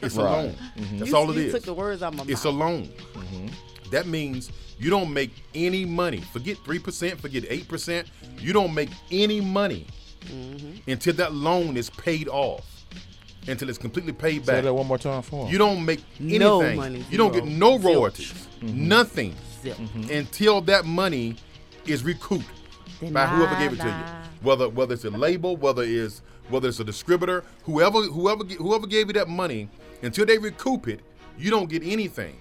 [0.02, 0.32] It's a Right.
[0.32, 0.56] loan.
[0.76, 0.98] Mhm.
[0.98, 1.52] That's You- all it you is.
[1.54, 2.60] took the words out my It's a mouth.
[2.60, 3.50] loan.
[3.90, 6.20] That means you don't make any money.
[6.32, 7.20] Forget three percent.
[7.20, 8.08] Forget eight percent.
[8.40, 9.86] You don't make any money
[10.26, 10.90] Mm-hmm.
[10.90, 12.73] until that loan is paid off.
[13.46, 14.56] Until it's completely paid back.
[14.56, 15.52] Say that one more time for him.
[15.52, 16.40] You don't make anything.
[16.40, 18.32] No money, You don't get no royalties.
[18.60, 18.88] Mm-hmm.
[18.88, 19.34] Nothing.
[19.62, 19.78] Zip.
[20.10, 21.36] Until that money
[21.86, 22.46] is recouped
[23.12, 24.04] by whoever gave it to you.
[24.42, 29.08] Whether whether it's a label, whether it's whether it's a distributor, whoever whoever whoever gave
[29.08, 29.68] you that money,
[30.02, 31.00] until they recoup it,
[31.38, 32.36] you don't get anything.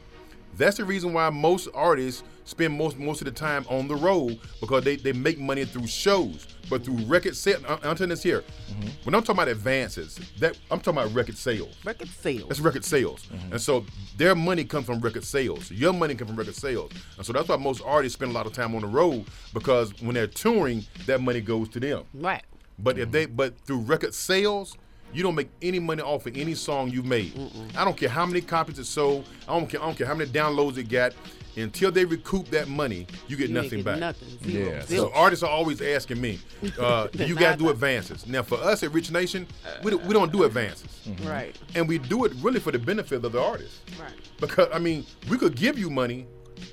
[0.57, 4.39] That's the reason why most artists spend most most of the time on the road
[4.59, 7.63] because they, they make money through shows, but through record sales.
[7.65, 8.41] Uh, I'm telling this here.
[8.41, 8.87] Mm-hmm.
[9.03, 11.75] When I'm talking about advances, that I'm talking about record sales.
[11.85, 12.47] Record sales.
[12.49, 13.25] That's record sales.
[13.25, 13.53] Mm-hmm.
[13.53, 13.85] And so
[14.17, 15.71] their money comes from record sales.
[15.71, 16.91] Your money comes from record sales.
[17.17, 19.99] And so that's why most artists spend a lot of time on the road because
[20.01, 22.03] when they're touring, that money goes to them.
[22.13, 22.43] Right.
[22.79, 24.77] But if they but through record sales,
[25.13, 27.33] you don't make any money off of any song you've made.
[27.77, 29.27] I don't care how many copies it sold.
[29.47, 29.81] I don't care.
[29.81, 31.13] I don't care how many downloads it got.
[31.55, 33.99] Until they recoup that money, you get You nothing get back.
[33.99, 34.27] nothing.
[34.43, 34.71] Zero.
[34.71, 34.81] Yeah.
[34.87, 35.03] Zero.
[35.09, 36.39] So artists are always asking me,
[36.79, 38.25] uh, you guys do advances.
[38.25, 39.45] Now for us at Rich Nation,
[39.83, 41.01] we don't, we don't do advances.
[41.07, 41.27] Mm-hmm.
[41.27, 41.55] Right.
[41.75, 43.81] And we do it really for the benefit of the artist.
[44.01, 44.11] Right.
[44.39, 46.25] Because I mean, we could give you money,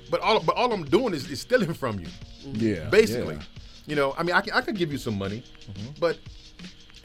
[0.09, 2.07] but all but all I'm doing is, is stealing from you.
[2.43, 3.35] Yeah, Basically.
[3.35, 3.41] yeah.
[3.85, 5.89] You know, I mean, I can, I could give you some money, mm-hmm.
[5.99, 6.17] but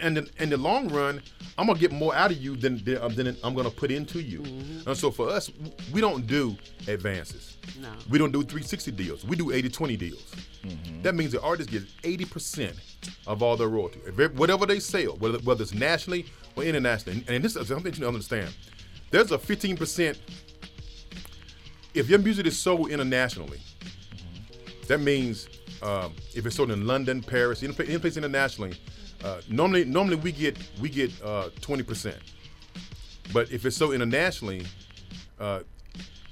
[0.00, 1.22] in in the long run,
[1.58, 4.40] I'm gonna get more out of you than than, uh, I'm gonna put into you.
[4.40, 4.88] Mm-hmm.
[4.88, 5.50] And so for us,
[5.92, 6.56] we don't do
[6.86, 7.56] advances.
[7.80, 7.92] No.
[8.08, 9.24] We don't do 360 deals.
[9.24, 10.34] We do 80-20 deals.
[10.62, 11.02] Mm-hmm.
[11.02, 12.74] That means the artist gets 80%
[13.26, 13.98] of all their royalty.
[14.34, 17.24] Whatever they sell, whether, whether it's nationally or internationally.
[17.28, 18.54] And this is something you need to understand.
[19.10, 20.16] There's a 15%.
[21.94, 24.86] If your music is sold internationally, mm-hmm.
[24.86, 25.48] that means
[25.82, 28.74] um, if it's sold in London, Paris, any, pla- place internationally,
[29.24, 32.18] uh, normally normally we get we get uh, twenty percent.
[33.32, 34.66] But if it's sold internationally,
[35.38, 35.60] uh,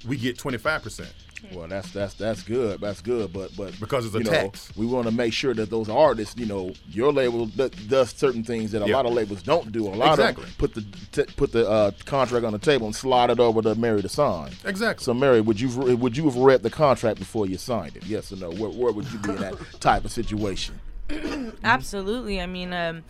[0.07, 1.13] we get twenty five percent.
[1.53, 2.79] Well, that's that's that's good.
[2.81, 4.71] That's good, but but Because it's a you know, tax.
[4.75, 8.43] we want to make sure that those artists, you know, your label d- does certain
[8.43, 8.95] things that a Yeah.
[8.95, 9.87] lot of labels don't do.
[9.87, 10.43] A lot Exactly.
[10.43, 10.85] of them put the
[11.23, 14.09] t- put the uh, contract on the table and slide it over to Mary to
[14.09, 14.51] sign.
[14.65, 15.03] Exactly.
[15.03, 18.05] So, Mary, would you would you have read the contract before you signed it?
[18.05, 18.51] Yes or no?
[18.51, 20.79] Where, where would you be in that type of situation?
[21.63, 22.41] Absolutely.
[22.41, 23.03] I mean, um,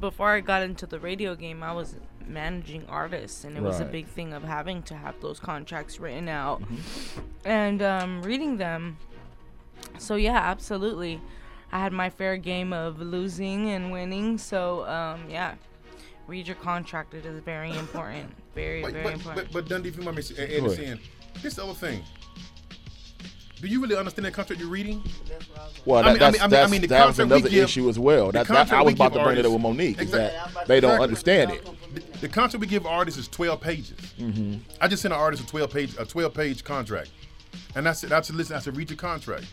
[0.00, 1.96] before I got into the radio game, I was
[2.28, 6.28] managing artists, and it was a big thing of having to have those contracts written
[6.28, 7.20] out Mm-hmm.
[7.44, 8.96] and um, reading them.
[9.98, 11.20] So yeah, absolutely.
[11.72, 14.38] I had my fair game of losing and winning.
[14.38, 15.54] So um, yeah,
[16.26, 17.14] read your contract.
[17.14, 18.30] It is very important.
[18.54, 19.46] Very, But, very but, important.
[19.48, 20.76] but, but Dundee, if you mind me s- and Go ahead.
[20.76, 21.00] saying,
[21.42, 22.02] this other thing.
[23.62, 25.04] Do you really understand the contract you're reading?
[25.84, 27.50] Well, I mean- that's, I mean- that's, I mean, the that was contract we another
[27.50, 28.32] give- issue as well.
[28.32, 30.00] That, that, I was about to bring it up with artists- Monique.
[30.02, 30.64] Is that Exactly.
[30.66, 31.64] they don't understand it.
[31.94, 33.96] The, the contract we give artists is 12 pages.
[34.18, 34.56] Mm-hmm.
[34.80, 37.10] I just sent an artist a 12 page a 12 page contract,
[37.76, 39.44] and I said I said listen I said read your contract,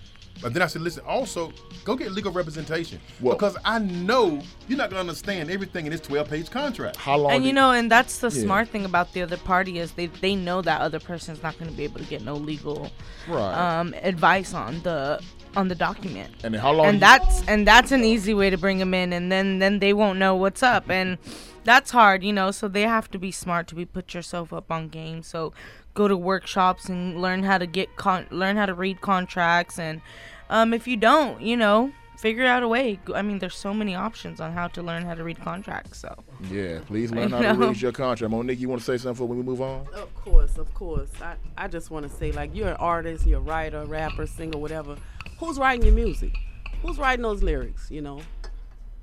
[0.41, 1.51] but then I said listen also
[1.83, 6.01] go get legal representation Well- because I know you're not gonna understand everything in this
[6.01, 6.97] 12 page contract.
[6.97, 7.31] How long?
[7.31, 8.43] And you know, and that's the Yeah.
[8.43, 11.69] smart thing about the other party is they they know that other person's not going
[11.71, 12.91] to be able to get no legal
[13.27, 13.79] Right.
[13.79, 15.21] um, advice on the
[15.55, 16.31] on the document.
[16.43, 19.13] And how long And you- that's and that's an easy way to bring them in,
[19.13, 21.17] and then then they won't know what's up, and
[21.63, 22.51] that's hard, you know.
[22.51, 25.23] So they have to be smart to be put yourself up on game.
[25.23, 25.53] So
[25.93, 30.01] go to workshops and learn how to get con- learn how to read contracts, and
[30.49, 31.91] um, if you don't, you know.
[32.17, 32.99] Figure out a way.
[33.15, 35.99] I mean, there's so many options on how to learn how to read contracts.
[35.99, 36.13] So
[36.51, 38.29] Yeah, please learn how to read your contract.
[38.29, 39.87] Monique, you want to say something before we move on?
[39.93, 41.07] Of course, of course.
[41.21, 44.57] I, I just want to say, like, you're an artist, you're a writer, rapper, singer,
[44.57, 44.97] whatever.
[45.39, 46.35] Who's writing your music?
[46.81, 48.19] Who's writing those lyrics, you know?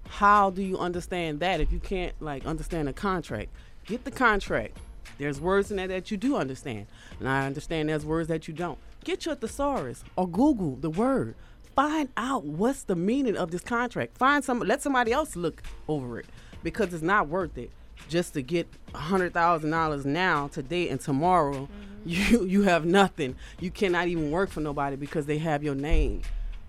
[0.07, 3.51] How do you understand that if you can't, like, understand a contract?
[3.87, 4.77] Get the contract.
[5.19, 6.89] There's words in there that you do understand.
[7.21, 8.79] And I understand there's words that you don't.
[9.03, 11.35] Get your thesaurus or Google the word.
[11.75, 14.19] Find out what's the meaning of this contract.
[14.19, 16.27] Find some, let somebody else look over it
[16.63, 17.71] because it's not worth it
[18.09, 21.63] just to get hundred thousand dollars now, today, and tomorrow.
[21.63, 21.96] Mm-hmm.
[22.07, 23.37] You you have nothing.
[23.61, 26.23] You cannot even work for nobody because they have your name,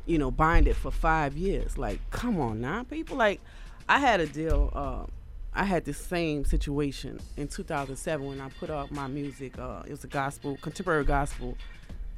[0.05, 1.77] you know, bind it for five years.
[1.77, 3.17] Like, come on now, people.
[3.17, 3.39] Like,
[3.87, 4.71] I had a deal.
[4.73, 5.11] Uh,
[5.53, 9.57] I had the same situation in 2007 when I put out my music.
[9.57, 11.57] Uh, it was a gospel, contemporary gospel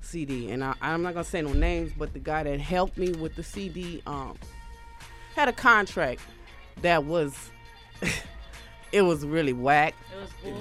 [0.02, 3.12] CD, and I, I'm not gonna say no names, but the guy that helped me
[3.12, 4.38] with the CD um,
[5.36, 6.22] had a contract
[6.82, 7.52] that was.
[8.92, 9.96] it was really whack.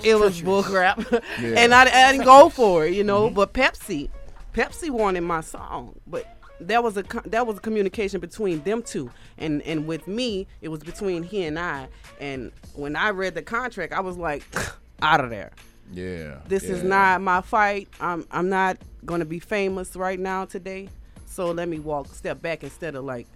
[0.02, 1.54] It was bullcrap, Yeah.
[1.56, 3.26] and I, I didn't go for it, you know.
[3.26, 3.34] Mm-hmm.
[3.34, 4.08] But Pepsi,
[4.54, 6.26] Pepsi wanted my song, but
[6.60, 10.68] that was a that was a communication between them two, and and with me, it
[10.68, 11.88] was between he and I.
[12.20, 14.44] And when I read the contract, I was like,
[15.02, 15.52] out of there.
[15.92, 16.40] Yeah.
[16.48, 17.88] This is not my fight.
[18.00, 20.88] I'm I'm not gonna be famous right now today.
[21.26, 23.26] So let me walk step back instead of like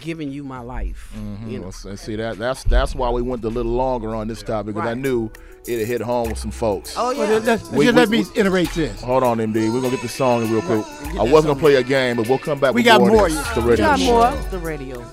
[0.00, 1.12] giving you my life.
[1.16, 1.50] Mhm.
[1.50, 1.70] You know.
[1.84, 4.74] Well, s- see that that's that's why we went a little longer on this topic
[4.74, 5.30] because I knew
[5.66, 6.94] it'd hit home with some folks.
[6.96, 9.00] Oh, Well, let- let's- just let me iterate this.
[9.02, 9.68] Hold on, MD.
[9.70, 10.84] We're gonna get the song in real quick.
[11.18, 12.74] I wasn't gonna play a game, but we'll come back.
[12.74, 13.10] We with got more.
[13.10, 13.54] more, of this, yeah.
[13.54, 14.04] The We radio got show.
[14.06, 14.50] more.
[14.50, 15.04] The radio.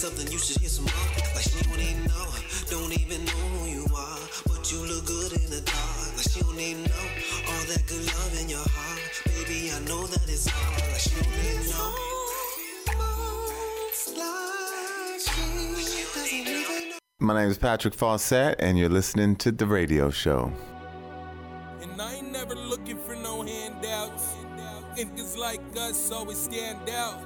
[0.00, 0.94] Something you should hear some more.
[1.34, 2.26] Like she don't even know.
[2.70, 4.18] Don't even know who you are.
[4.48, 6.16] But you look good in the dark.
[6.16, 7.06] Like she don't even know.
[7.52, 9.22] All that good love in your heart.
[9.26, 10.80] Baby, I know that it's hard.
[10.88, 11.92] Like she don't even know.
[14.24, 16.98] Like she doesn't even know.
[17.18, 20.50] My name is Patrick Fawcett, and you're listening to The Radio Show.
[21.82, 24.34] And I ain't never looking for no handouts.
[24.96, 27.20] Niggas like us always stand out.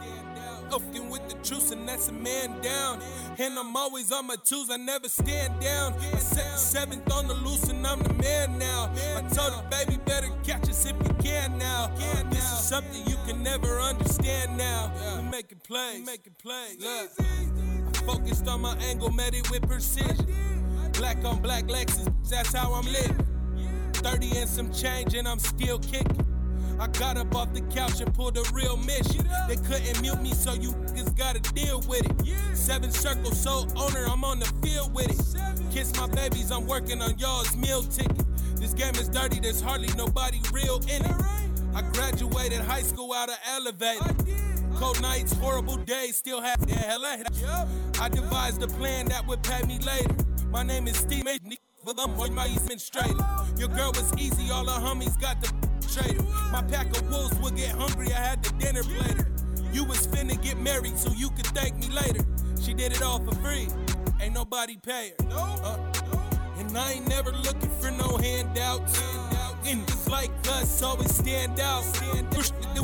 [0.74, 3.00] With the truth, and that's a man down.
[3.38, 5.92] And I'm always on my twos, I never stand down.
[5.92, 8.90] I set the seventh on the loose, and I'm the man now.
[9.16, 11.92] I told her, baby, better catch us if you can now.
[12.28, 14.90] This is something you can never understand now.
[15.16, 16.74] We make it play, make it play.
[16.80, 17.10] Look.
[17.20, 20.26] I focused on my angle, met it with precision.
[20.94, 23.24] Black on black Lexus, that's how I'm living.
[23.92, 26.33] 30 and some change, and I'm still kicking.
[26.78, 29.28] I got up off the couch and pulled a real mission.
[29.48, 32.56] They couldn't mute me, so you niggas gotta deal with it.
[32.56, 35.72] Seven circles, so owner, I'm on the field with it.
[35.72, 38.24] Kiss my babies, I'm working on y'all's meal ticket.
[38.56, 41.16] This game is dirty, there's hardly nobody real in it.
[41.74, 44.14] I graduated high school out of elevator.
[44.76, 47.18] Cold nights, horrible days, still have yeah, hella.
[48.00, 50.14] I devised a plan that would pay me later.
[50.50, 51.26] My name is Steve,
[51.84, 53.24] but I'm on my administrator.
[53.58, 55.52] Your girl was easy, all her homies got the
[56.50, 59.28] My pack of wolves would get hungry, I had the dinner plater.
[59.72, 62.24] You was finna get married, so you could thank me later.
[62.60, 63.68] She did it all for free,
[64.20, 65.28] ain't nobody pay her.
[65.30, 65.78] Uh,
[66.58, 69.00] and I ain't never looking for no handouts.
[69.64, 71.84] And just like us, always stand out.
[72.32, 72.82] Push the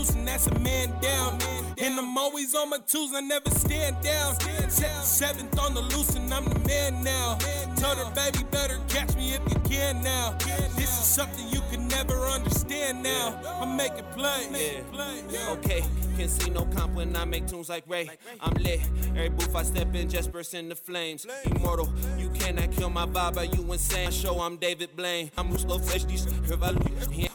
[0.00, 1.38] we and that's a man down.
[1.78, 4.34] And I'm always on my twos, I never stand down.
[4.70, 7.38] Se- Seventh on the loose, and I'm the man now.
[7.76, 10.36] Told her, baby, better catch me if you can now.
[10.76, 13.38] This is something you can never understand now.
[13.60, 14.46] I'm making play.
[14.52, 15.50] Yeah.
[15.50, 15.82] Okay,
[16.16, 18.08] can see no comp when I make tunes like Ray.
[18.40, 18.80] I'm lit.
[19.10, 21.26] Every booth I step in just burst into flames.
[21.44, 23.36] Immortal, you cannot kill my vibe.
[23.36, 24.10] Are you insane?
[24.10, 25.30] Show I'm David Blaine.
[25.36, 26.04] I'm slow flesh.
[26.04, 26.26] These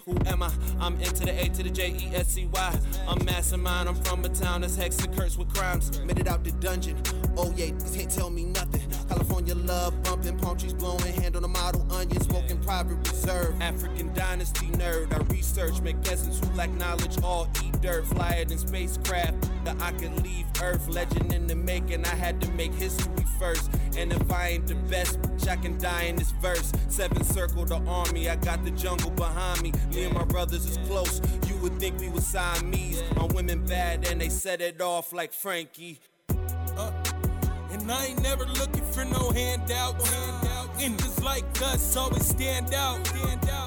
[0.05, 0.51] who am I?
[0.79, 2.79] I'm into the A to the J E S C Y.
[3.07, 3.89] I'm mastermind.
[3.89, 5.99] I'm from a town that's hexed and cursed with crimes.
[6.01, 7.01] Made it out the dungeon.
[7.35, 8.83] Oh yeah, this can't tell me nothing.
[9.09, 13.59] California love bumping, palm trees blowing, hand on the model, onion smoking, private reserve.
[13.61, 15.11] African dynasty nerd.
[15.11, 18.05] I research, make guesses who lack knowledge, all eat dirt.
[18.05, 19.35] Flyer than spacecraft.
[19.65, 20.87] That I could leave Earth.
[20.87, 22.05] Legend in the making.
[22.05, 23.71] I had to make history first.
[23.97, 25.17] And if I ain't the best,
[25.47, 26.71] I can die in this verse.
[26.87, 28.29] Seven circle the army.
[28.29, 29.71] I got the jungle behind me.
[29.93, 31.21] Me and my brothers is close.
[31.47, 33.03] You would think we was Siamese.
[33.15, 35.99] My women bad and they set it off like Frankie.
[36.29, 36.91] Uh,
[37.71, 40.11] and I ain't never looking for no handouts.
[40.79, 43.05] And just like us, always stand out.
[43.07, 43.64] Stand out.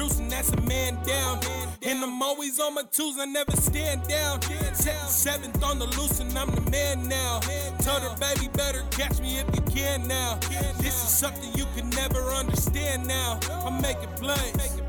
[0.00, 1.40] And that's a man down.
[1.82, 4.40] And I'm always on my twos, I never stand down.
[4.74, 7.40] Se- Seventh on the loose, and I'm the man now.
[7.80, 10.36] Told her, baby, better catch me if you can now.
[10.78, 13.38] This is something you can never understand now.
[13.50, 13.82] I'm.
[13.82, 14.08] Making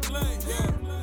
[0.02, 0.46] plays.
[0.48, 1.03] Yeah.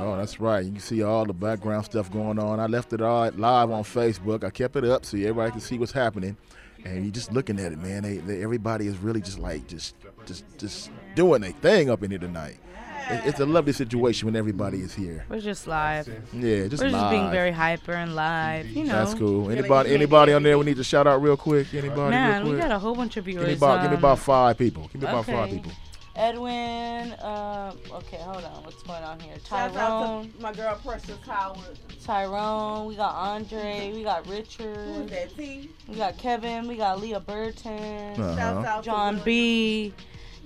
[0.00, 0.64] Oh, that's right.
[0.64, 2.58] You can see all the background stuff going on.
[2.58, 4.44] I left it all live on Facebook.
[4.44, 6.36] I kept it up so everybody can see what's happening.
[6.84, 8.02] And you're just looking at it, man.
[8.02, 9.94] They, they, everybody is really just like just
[10.24, 12.58] just just doing their thing up in here tonight.
[13.10, 15.26] It, it's a lovely situation when everybody is here.
[15.28, 16.08] We're just live.
[16.32, 18.66] Yeah, just We're just being very hyper and live.
[18.68, 18.92] You know.
[18.92, 19.50] That's cool.
[19.50, 21.74] Anybody anybody on there we need to shout out real quick?
[21.74, 23.44] Anybody Man, real we got a whole bunch of viewers.
[23.44, 24.88] give me about give me um, about five people.
[24.92, 25.72] Give me about five people.
[26.16, 28.64] Edwin, uh, okay, hold on.
[28.64, 29.36] What's going on here?
[29.48, 30.32] Shout out Tyrone.
[30.32, 31.78] to my girl Precious Howard.
[32.04, 32.86] Tyrone.
[32.86, 33.92] We got Andre.
[33.94, 34.76] We got Richard.
[34.76, 35.36] Who is that?
[35.36, 35.70] T.
[35.88, 36.66] We got Kevin.
[36.66, 38.20] We got Leah Burton.
[38.20, 38.36] Uh-huh.
[38.36, 39.24] Shouts out to John William.
[39.24, 39.94] B.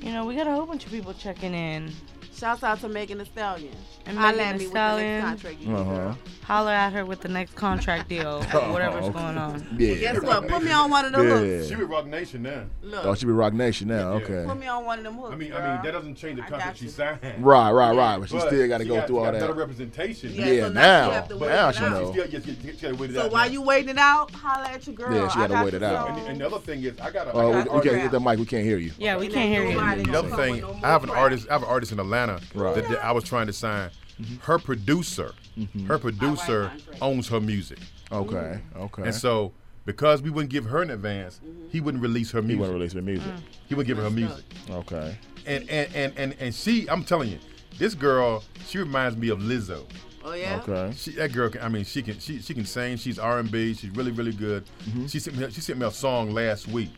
[0.00, 1.92] You know, we got a whole bunch of people checking in.
[2.34, 3.72] Shouts out to Megan Thee Stallion.
[4.06, 5.08] And Holla Megan at Thee me with the Stallion.
[5.20, 6.14] next contract you Uh-huh.
[6.42, 8.44] Holler at her with the next contract deal.
[8.54, 9.12] Oh, whatever's okay.
[9.18, 9.76] going on.
[9.78, 9.94] Yeah.
[9.94, 10.46] Guess what?
[10.48, 11.38] Put me on one of them Yeah.
[11.38, 11.68] hooks.
[11.68, 12.64] She with Roc Nation now.
[12.82, 13.04] Look.
[13.04, 14.12] Oh, she be Roc Nation now.
[14.14, 14.44] Okay.
[14.46, 15.32] Put me on one of them hooks.
[15.32, 15.58] I mean, girl.
[15.62, 17.18] I mean that doesn't change the contract got she signed.
[17.38, 18.18] Right, right, right.
[18.20, 19.40] But she still got to she go got- through she all got that.
[19.40, 20.34] Better representation.
[20.34, 21.90] Yeah, so now now- you have to but wait now she out.
[21.92, 22.12] know.
[22.12, 23.44] Still, she So while now.
[23.44, 25.14] you waiting it out, holler at your girl.
[25.14, 26.10] Yeah, she gotta wait it out.
[26.10, 27.32] And, and the other thing is, I got a.
[27.32, 28.38] Oh, I we, got we an can't artist- get the mic.
[28.38, 28.92] We can't hear you.
[28.98, 30.04] Yeah, we can't hear you.
[30.04, 31.46] The other thing, I have an artist.
[31.48, 32.23] I have an artist in Atlanta
[32.54, 32.74] Right.
[32.74, 33.90] that, that I was trying to sign.
[34.20, 34.36] Mm-hmm.
[34.40, 35.32] Her producer,
[35.86, 36.70] her producer
[37.00, 37.78] owns her music.
[38.12, 39.02] Okay, okay.
[39.02, 39.52] And so,
[39.86, 42.56] because we wouldn't give her an advance, he wouldn't release her music.
[42.56, 43.32] He wouldn't release her music.
[43.68, 44.44] He would give her her music.
[44.70, 45.16] Okay.
[45.46, 47.38] And and, and and and she, I'm telling you,
[47.78, 49.84] this girl, she reminds me of Lizzo.
[50.24, 50.60] Oh yeah.
[50.62, 50.94] Okay.
[50.96, 52.96] She, that girl, can, I mean, she can she, she can sing.
[52.96, 53.74] She's R and B.
[53.74, 54.64] She's really really good.
[54.84, 55.06] Mm-hmm.
[55.06, 56.90] She sent me she sent me a song last week.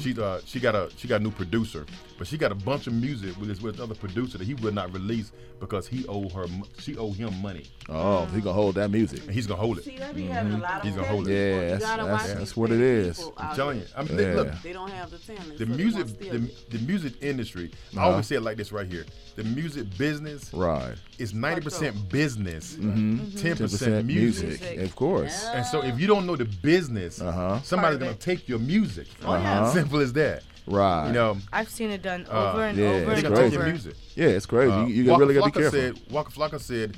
[0.00, 1.86] She uh she got a she got a new producer,
[2.18, 4.74] but she got a bunch of music with this with other producer that he would
[4.74, 6.46] not release because he owe her
[6.80, 7.64] she owe him money.
[7.88, 9.20] Oh, he gonna hold that music.
[9.22, 9.84] And he's gonna hold it.
[9.84, 11.32] See, they be having a lot of He's gonna hold it.
[11.32, 13.18] Yeah, that's, that's, that's what it is.
[13.18, 13.86] people I'm telling you.
[13.96, 14.34] I mean, Yeah.
[14.34, 15.58] look, They don't have the talent.
[15.58, 17.70] the so music the, the music industry.
[17.94, 18.10] I Uh-huh.
[18.10, 19.06] always say it like this right here.
[19.36, 20.96] The music business Right.
[21.18, 23.40] Is ninety percent business, Mhm.
[23.40, 24.48] 10 percent 10% music.
[24.60, 25.44] music, of course.
[25.52, 27.60] And so if you don't know the business, Uh-huh.
[27.62, 29.08] somebody's gonna take your music.
[29.24, 29.60] Oh, yeah.
[29.62, 29.72] Uh-huh.
[29.72, 30.42] Simple as that.
[30.66, 31.06] Right.
[31.08, 31.38] You know.
[31.52, 33.54] I've seen it done uh, over and yeah, over it's and They're gonna take over.
[33.64, 33.94] your music.
[34.14, 34.70] Yeah, it's crazy.
[34.72, 35.80] Uh, you you Waka really gotta be careful.
[35.80, 36.94] Said, Waka Flocka said,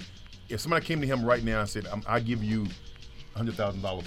[0.48, 2.66] if somebody came to him right now and said, I'm, "I give you
[3.36, 4.06] hundred thousand dollars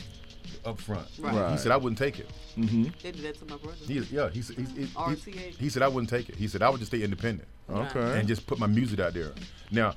[0.65, 1.07] up front.
[1.19, 1.51] Right.
[1.51, 2.29] He said I wouldn't take it.
[2.57, 2.83] Mm-hmm.
[3.01, 3.77] They did that to my brother.
[3.85, 4.85] He, yeah, he, said- he, he,
[5.31, 6.35] he, he said I wouldn't take it.
[6.35, 7.47] He said I would just stay independent.
[7.69, 8.19] Okay.
[8.19, 9.31] And just put my music out there.
[9.71, 9.95] Now,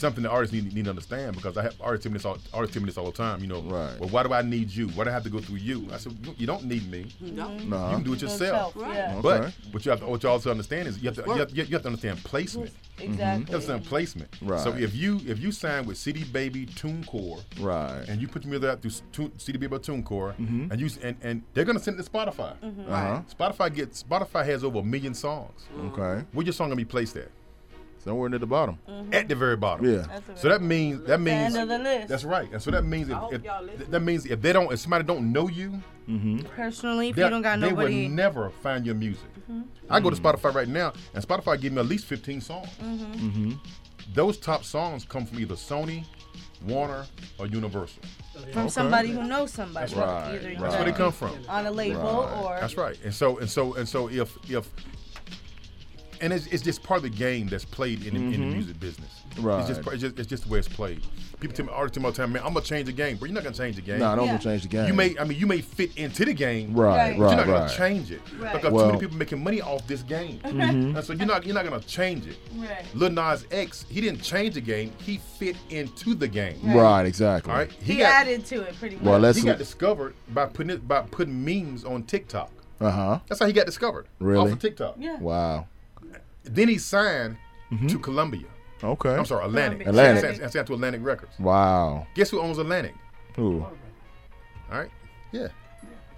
[0.00, 2.38] something the artists need, need to understand because I have artists tell me this all,
[2.52, 3.40] artists tell me this all the time.
[3.40, 3.98] You know, Right.
[4.00, 4.88] well, why do I need you?
[4.88, 5.86] Why do I have to go through you?
[5.92, 7.06] I said, "You- you don't need me.
[7.20, 7.48] No.
[7.58, 7.90] Nah.
[7.90, 8.74] You can do it yourself.
[8.74, 9.20] Yourself, yeah.
[9.22, 9.52] But Okay.
[9.72, 11.64] what you have to, what you also understand is you have to, you have, you
[11.74, 12.72] have to understand placement.
[12.98, 13.16] Exactly.
[13.16, 14.30] You have to understand placement.
[14.42, 14.60] Right.
[14.60, 18.04] So if you if you sign with CD Baby TuneCore, Right.
[18.08, 20.70] and you put your music out through Tune- CD Baby or TuneCore, Mhm.
[20.70, 22.54] and you and, and they're gonna send it to Spotify.
[22.62, 23.22] Uh-huh.
[23.38, 25.62] Spotify gets Spotify has over a million songs.
[25.78, 26.24] Okay.
[26.32, 27.28] Where your song gonna be placed at?
[28.02, 28.78] Somewhere near the bottom.
[29.12, 29.84] At the very bottom.
[29.86, 30.06] Yeah.
[30.08, 32.08] That's So that means that means end of the list.
[32.08, 32.50] that's right.
[32.50, 35.48] And so that means if, if- that means if they don't if somebody don't know
[35.48, 36.38] you, Mm-hmm.
[36.56, 38.08] Personally, if they, you don't got they nobody.
[38.08, 39.28] will never find your music.
[39.88, 42.68] I go to Spotify right now, and Spotify give me at least 15 songs.
[42.82, 43.52] Mm-hmm.
[44.12, 46.04] Those top songs come from either Sony,
[46.66, 47.06] Warner,
[47.38, 48.02] or Universal.
[48.52, 49.86] from somebody who knows somebody.
[49.86, 50.34] That's right.
[50.34, 50.58] Either right.
[50.60, 51.36] That's where they come from.
[51.48, 52.42] on a label Right.
[52.42, 52.98] or That's right.
[53.04, 54.68] And so and so and so if if
[56.20, 58.78] and it's, it's just part of the game that's played in, the in the music
[58.80, 59.22] business.
[59.38, 59.60] Right.
[59.60, 61.02] It's just, it's just it's just the way it's played.
[61.38, 63.16] People tell me artists tell me all the time, man, I'm gonna change the game,
[63.16, 64.00] but you're not gonna change the game.
[64.00, 64.38] Nah, I don't Yeah.
[64.38, 64.86] change the game.
[64.88, 67.10] You may I mean you may fit into the game, Right, Right.
[67.10, 67.76] but you're right, not gonna right.
[67.76, 68.52] change it Right.
[68.54, 70.96] because too Well- many people making money off this game, mm-hmm.
[70.96, 72.36] and so you're not you're not gonna change it.
[72.56, 72.84] Right.
[72.94, 76.58] Lil Nas X, he didn't change the game; he fit into the game.
[76.64, 77.06] Right.
[77.06, 77.52] Exactly.
[77.52, 79.04] All right, he, got added to it pretty much.
[79.04, 79.38] Well, let's.
[79.38, 82.50] he got discovered by putting it by putting memes on TikTok.
[82.80, 83.18] Uh huh.
[83.28, 84.06] That's how he got discovered.
[84.18, 84.46] Really?
[84.48, 84.96] Off of TikTok.
[84.98, 85.18] yeah.
[85.18, 85.66] Wow.
[86.44, 87.36] Then he signed
[87.70, 87.86] mm-hmm.
[87.88, 88.46] to Columbia.
[88.82, 89.14] Okay.
[89.14, 89.86] I'm sorry, Atlantic.
[89.86, 90.22] Atlantic.
[90.24, 91.38] Signed- signed- signed to Atlantic Records.
[91.38, 92.06] Wow.
[92.14, 92.94] Guess who owns Atlantic?
[93.36, 93.60] Who?
[93.60, 94.90] All right.
[95.32, 95.48] Yeah.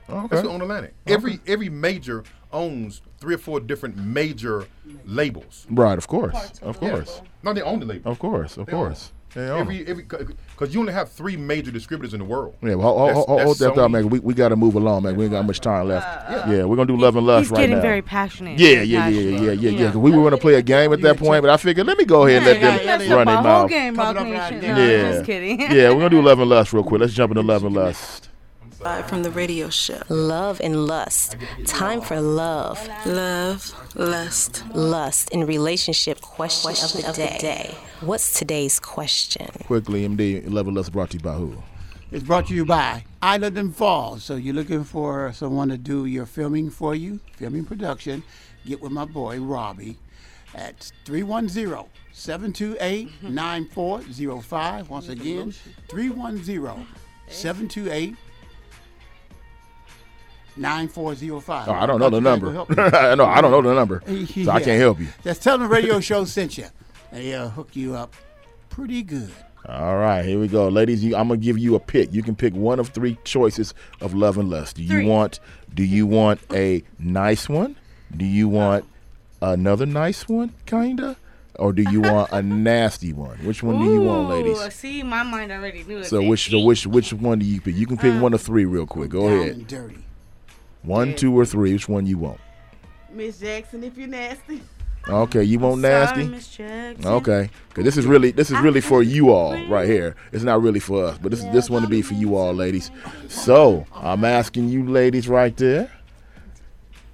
[0.08, 0.28] Oh, okay.
[0.30, 0.94] That's who owns Atlantic.
[1.06, 4.66] Every every major owns three or four different major
[5.04, 5.66] labels.
[5.70, 5.98] Right.
[5.98, 6.34] Of course.
[6.60, 7.16] Of Of course.
[7.16, 7.26] label.
[7.42, 8.10] No, they own the label.
[8.10, 8.56] Of course.
[8.56, 9.12] Of They own course.
[9.32, 9.38] It.
[9.40, 12.54] They own Every every because you only have three major distributors in the world.
[12.62, 14.08] Yeah, well, hold, That's- hold, hold, that's hold that thought, man.
[14.10, 15.16] We, we got to move along, man.
[15.16, 16.30] We ain't got much time left.
[16.48, 16.64] yeah.
[16.64, 17.60] we're gonna do love and lust right now.
[17.60, 18.58] He's right getting very passionate.
[18.58, 19.42] yeah, very yeah, yeah, passionate.
[19.42, 19.78] yeah, yeah, yeah.
[19.80, 19.86] Yeah.
[19.88, 22.04] 'Cause We were gonna play a game at that point, but I figured let me
[22.04, 23.34] go ahead and let them yeah, yeah, run yeah.
[23.34, 24.54] their My whole game, Rock Coming Nation.
[24.60, 25.60] right No, Yeah, I'm just kidding.
[25.60, 27.00] yeah, we're gonna do love and lust real quick.
[27.00, 28.28] Let's jump into love and lust.
[28.84, 30.02] Live from the radio show.
[30.08, 31.36] Love and lust.
[31.66, 32.80] Time for love.
[33.06, 34.64] Love, lust.
[34.74, 36.72] Lust in relationship question,
[37.06, 37.76] of, the, day.
[38.00, 39.46] What's today's question?
[39.66, 41.62] Quickly, MD, love and lust brought to you by who?
[42.10, 44.24] It's brought to you by Island and Falls.
[44.24, 48.24] So you're looking for someone to do your filming for you, filming production.
[48.66, 49.96] Get with my boy Robbie
[50.56, 54.90] at 310 728 9405.
[54.90, 55.54] Once again,
[55.88, 56.86] 310
[57.28, 58.16] 728
[60.56, 61.68] 9405.
[61.68, 62.46] Oh, I don't know the number.
[62.46, 65.08] Will help no, I don't know the number, so I can't help you.
[65.24, 66.66] Just tell them the radio show sent you.
[67.10, 68.14] And they'll uh, hook you up
[68.70, 69.30] pretty good.
[69.68, 71.04] All right, here we go, ladies.
[71.04, 72.12] You, I'm gonna give you a pick.
[72.12, 74.76] You can pick one of three choices of love and lust.
[74.76, 75.06] Do you Three.
[75.06, 75.38] want?
[75.72, 77.76] Do you want a nice one?
[78.16, 78.84] Do you want
[79.40, 81.16] another nice one, kinda,
[81.56, 83.38] or do you want a nasty one?
[83.44, 84.60] Which one do you want, ladies?
[84.60, 86.06] Ooh, See, my mind already knew it.
[86.06, 87.76] So which so which which one do you pick?
[87.76, 89.10] You can pick um, one of three real quick.
[89.10, 89.52] Go Down ahead.
[89.52, 89.98] and dirty.
[90.82, 91.72] One, two, or three.
[91.72, 92.40] Which one you want?
[93.10, 94.62] Miss Jackson, if you're nasty.
[95.08, 96.28] Okay, you want Sorry, nasty?
[96.28, 100.14] Miss Okay, because this is really this is really for you all right here.
[100.30, 102.54] It's not really for us, but this is this one to be for you all,
[102.54, 102.90] ladies.
[103.28, 105.90] So I'm asking you, ladies, right there.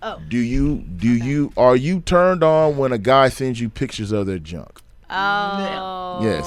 [0.02, 0.20] Oh.
[0.28, 4.26] Do you do you are you turned on when a guy sends you pictures of
[4.26, 4.80] their junk?
[5.10, 6.20] Oh.
[6.22, 6.46] Yes,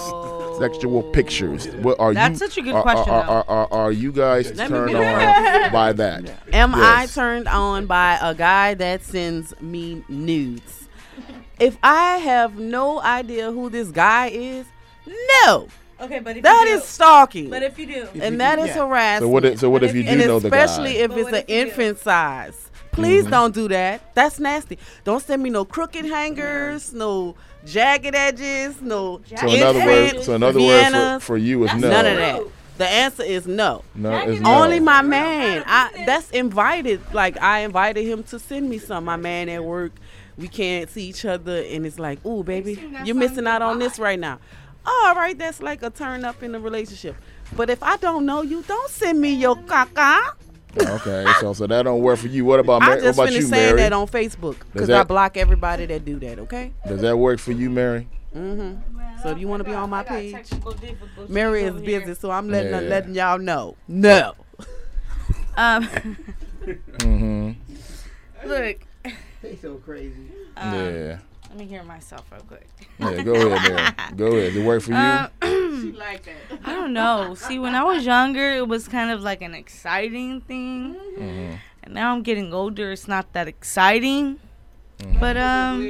[0.66, 1.68] sexual pictures.
[1.78, 2.48] What are That's you?
[2.48, 5.72] such a good are, question, Are, are, are, are you guys Let turned get on
[5.72, 6.32] by that?
[6.54, 10.88] Am I turned on by a guy that sends me nudes?
[11.60, 14.66] If I have no idea who this guy is,
[15.44, 15.68] no.
[16.00, 17.50] Okay, but if That you is do, stalking.
[17.50, 18.74] But if you do, and that is yeah.
[18.88, 19.22] harassment.
[19.24, 19.46] So what?
[19.46, 20.58] If, so what if if you you- do know the guy?
[20.58, 21.70] especially if But it's an if you do?
[21.70, 22.71] infant size.
[22.92, 23.32] Please Mhm.
[23.32, 24.02] don't do that.
[24.14, 24.78] That's nasty.
[25.04, 27.36] Don't send me no crooked hangers, no
[27.66, 31.64] jagged edges, no So in other words, infant so in other words, for, for you
[31.64, 31.90] is no.
[31.90, 32.42] None of that.
[32.78, 33.84] The answer is no.
[33.94, 34.64] No, it's no.
[34.64, 35.64] Only my man.
[35.68, 37.00] I that's invited.
[37.14, 39.06] Like I invited him to send me some.
[39.06, 39.92] My man at work.
[40.38, 44.00] We can't see each other, and it's like, ooh, baby, you're missing out on this
[44.00, 44.40] right now.
[44.84, 47.16] All right, that's like a turn up in the relationship.
[47.56, 50.32] But if I don't know you, don't send me your caca.
[50.78, 52.46] Okay, so so that don't work for you.
[52.46, 52.98] What about I Mary?
[53.02, 53.90] What just about finished you, saying Mary?
[53.90, 56.40] that on Facebook because I block everybody that do that.
[56.40, 56.72] Okay.
[56.88, 58.08] Does that work for you, Mary?
[58.36, 59.22] Mm-hmm.
[59.22, 60.36] So if you want to be on my page,
[61.28, 62.00] Mary is over here.
[62.02, 62.80] busy, so I'm letting Yeah.
[62.80, 63.76] letting y'all know.
[63.88, 64.34] No.
[65.58, 65.90] Um,
[66.66, 67.52] Mm-hmm.
[68.48, 68.80] look,
[69.42, 70.28] They so crazy.
[70.58, 71.18] um, yeah.
[71.50, 72.68] Let me hear myself real quick.
[73.00, 74.14] Yeah, go ahead, man.
[74.16, 74.54] Go ahead.
[74.54, 74.98] Did it work for you?
[74.98, 75.28] Uh,
[75.82, 76.60] she like that.
[76.66, 77.36] I don't know.
[77.36, 81.58] See, when I was younger, it was kind of like an exciting thing, Mhm.
[81.84, 82.92] and now I'm getting older.
[82.92, 84.38] It's not that exciting,
[85.00, 85.20] Mm-hmm.
[85.20, 85.82] but um,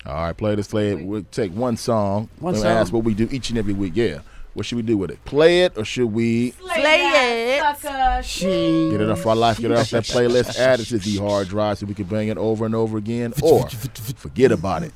[0.07, 1.05] All right, play the slay it.
[1.05, 2.29] We'll take one song.
[2.39, 2.67] One song.
[2.67, 3.95] ask what we do each and every week.
[3.97, 4.19] Yeah.
[4.55, 5.25] What should we do with it?
[5.25, 8.25] Play it or should we Slay it.
[8.25, 11.17] She get it off our life, get it off that playlist, add it to the
[11.17, 14.93] hard drive so we can bang it over and over again, or forget about it.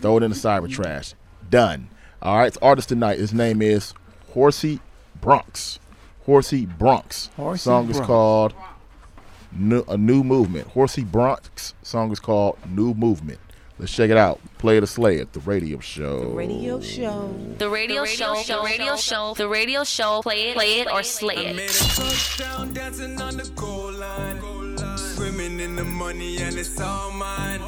[0.00, 1.14] Throw it in the cyber trash.
[1.48, 1.88] Done.
[2.20, 3.18] All right, it's artist tonight.
[3.18, 3.94] His name is
[4.34, 4.80] Horsey
[5.20, 5.78] Bronx.
[6.26, 7.30] Horsey Bronx.
[7.36, 8.54] Horsey song is called
[9.50, 10.68] New, A New Movement.
[10.68, 13.40] Horsey Bronx song is called New Movement.
[13.82, 14.38] Let's check it out.
[14.58, 15.32] Play it or slay it.
[15.32, 16.20] The radio show.
[16.20, 17.34] The Radio show.
[17.58, 21.34] The radio, show, the radio show, the radio show, play it, play it, or slay
[21.34, 21.68] it.
[21.68, 24.38] Touchdown dancing on the goal line.
[24.96, 27.60] Swimming in the money and it's all mine.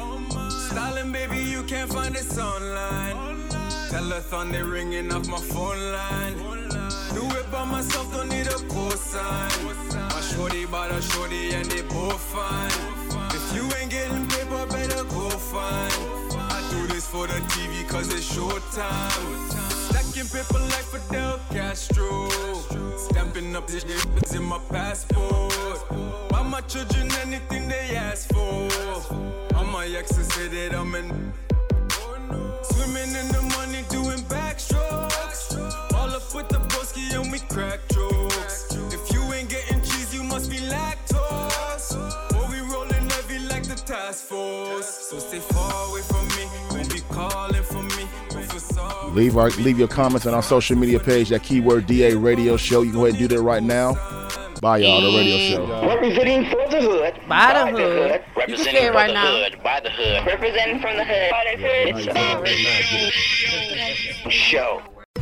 [0.69, 3.49] Styling, baby, you can't find this online.
[3.91, 6.37] Telethon, they ringing off my phone line.
[7.13, 10.17] Do it by myself, don't need a cosign.
[10.17, 13.04] A shorty by the shorty and they both fine.
[13.55, 15.93] You ain't getting paper, better go find.
[16.53, 19.49] I do this for the TV cause it's showtime.
[19.87, 22.29] Stacking paper like Fidel Castro.
[22.97, 25.53] Stamping up this shit in my passport.
[26.29, 28.67] Buy my children anything they ask for.
[29.55, 31.33] All my exes say that I'm in.
[32.63, 35.55] Swimming in the money, doing backstrokes.
[35.93, 38.34] All up with the broski and we crack jokes.
[49.13, 51.29] Leave our leave your comments on our social media page.
[51.29, 52.81] That keyword DA Radio Show.
[52.81, 53.93] You can go ahead and do that right now.
[54.61, 55.01] Bye, y'all.
[55.01, 55.87] The radio show.
[55.87, 57.13] Representing for the hood.
[57.27, 58.23] By the hood.
[58.47, 59.47] You can say it right now.
[59.63, 60.25] By the hood.
[60.25, 61.31] Representing from the hood.
[61.31, 61.61] By the
[64.23, 64.31] hood.
[64.31, 64.81] Show.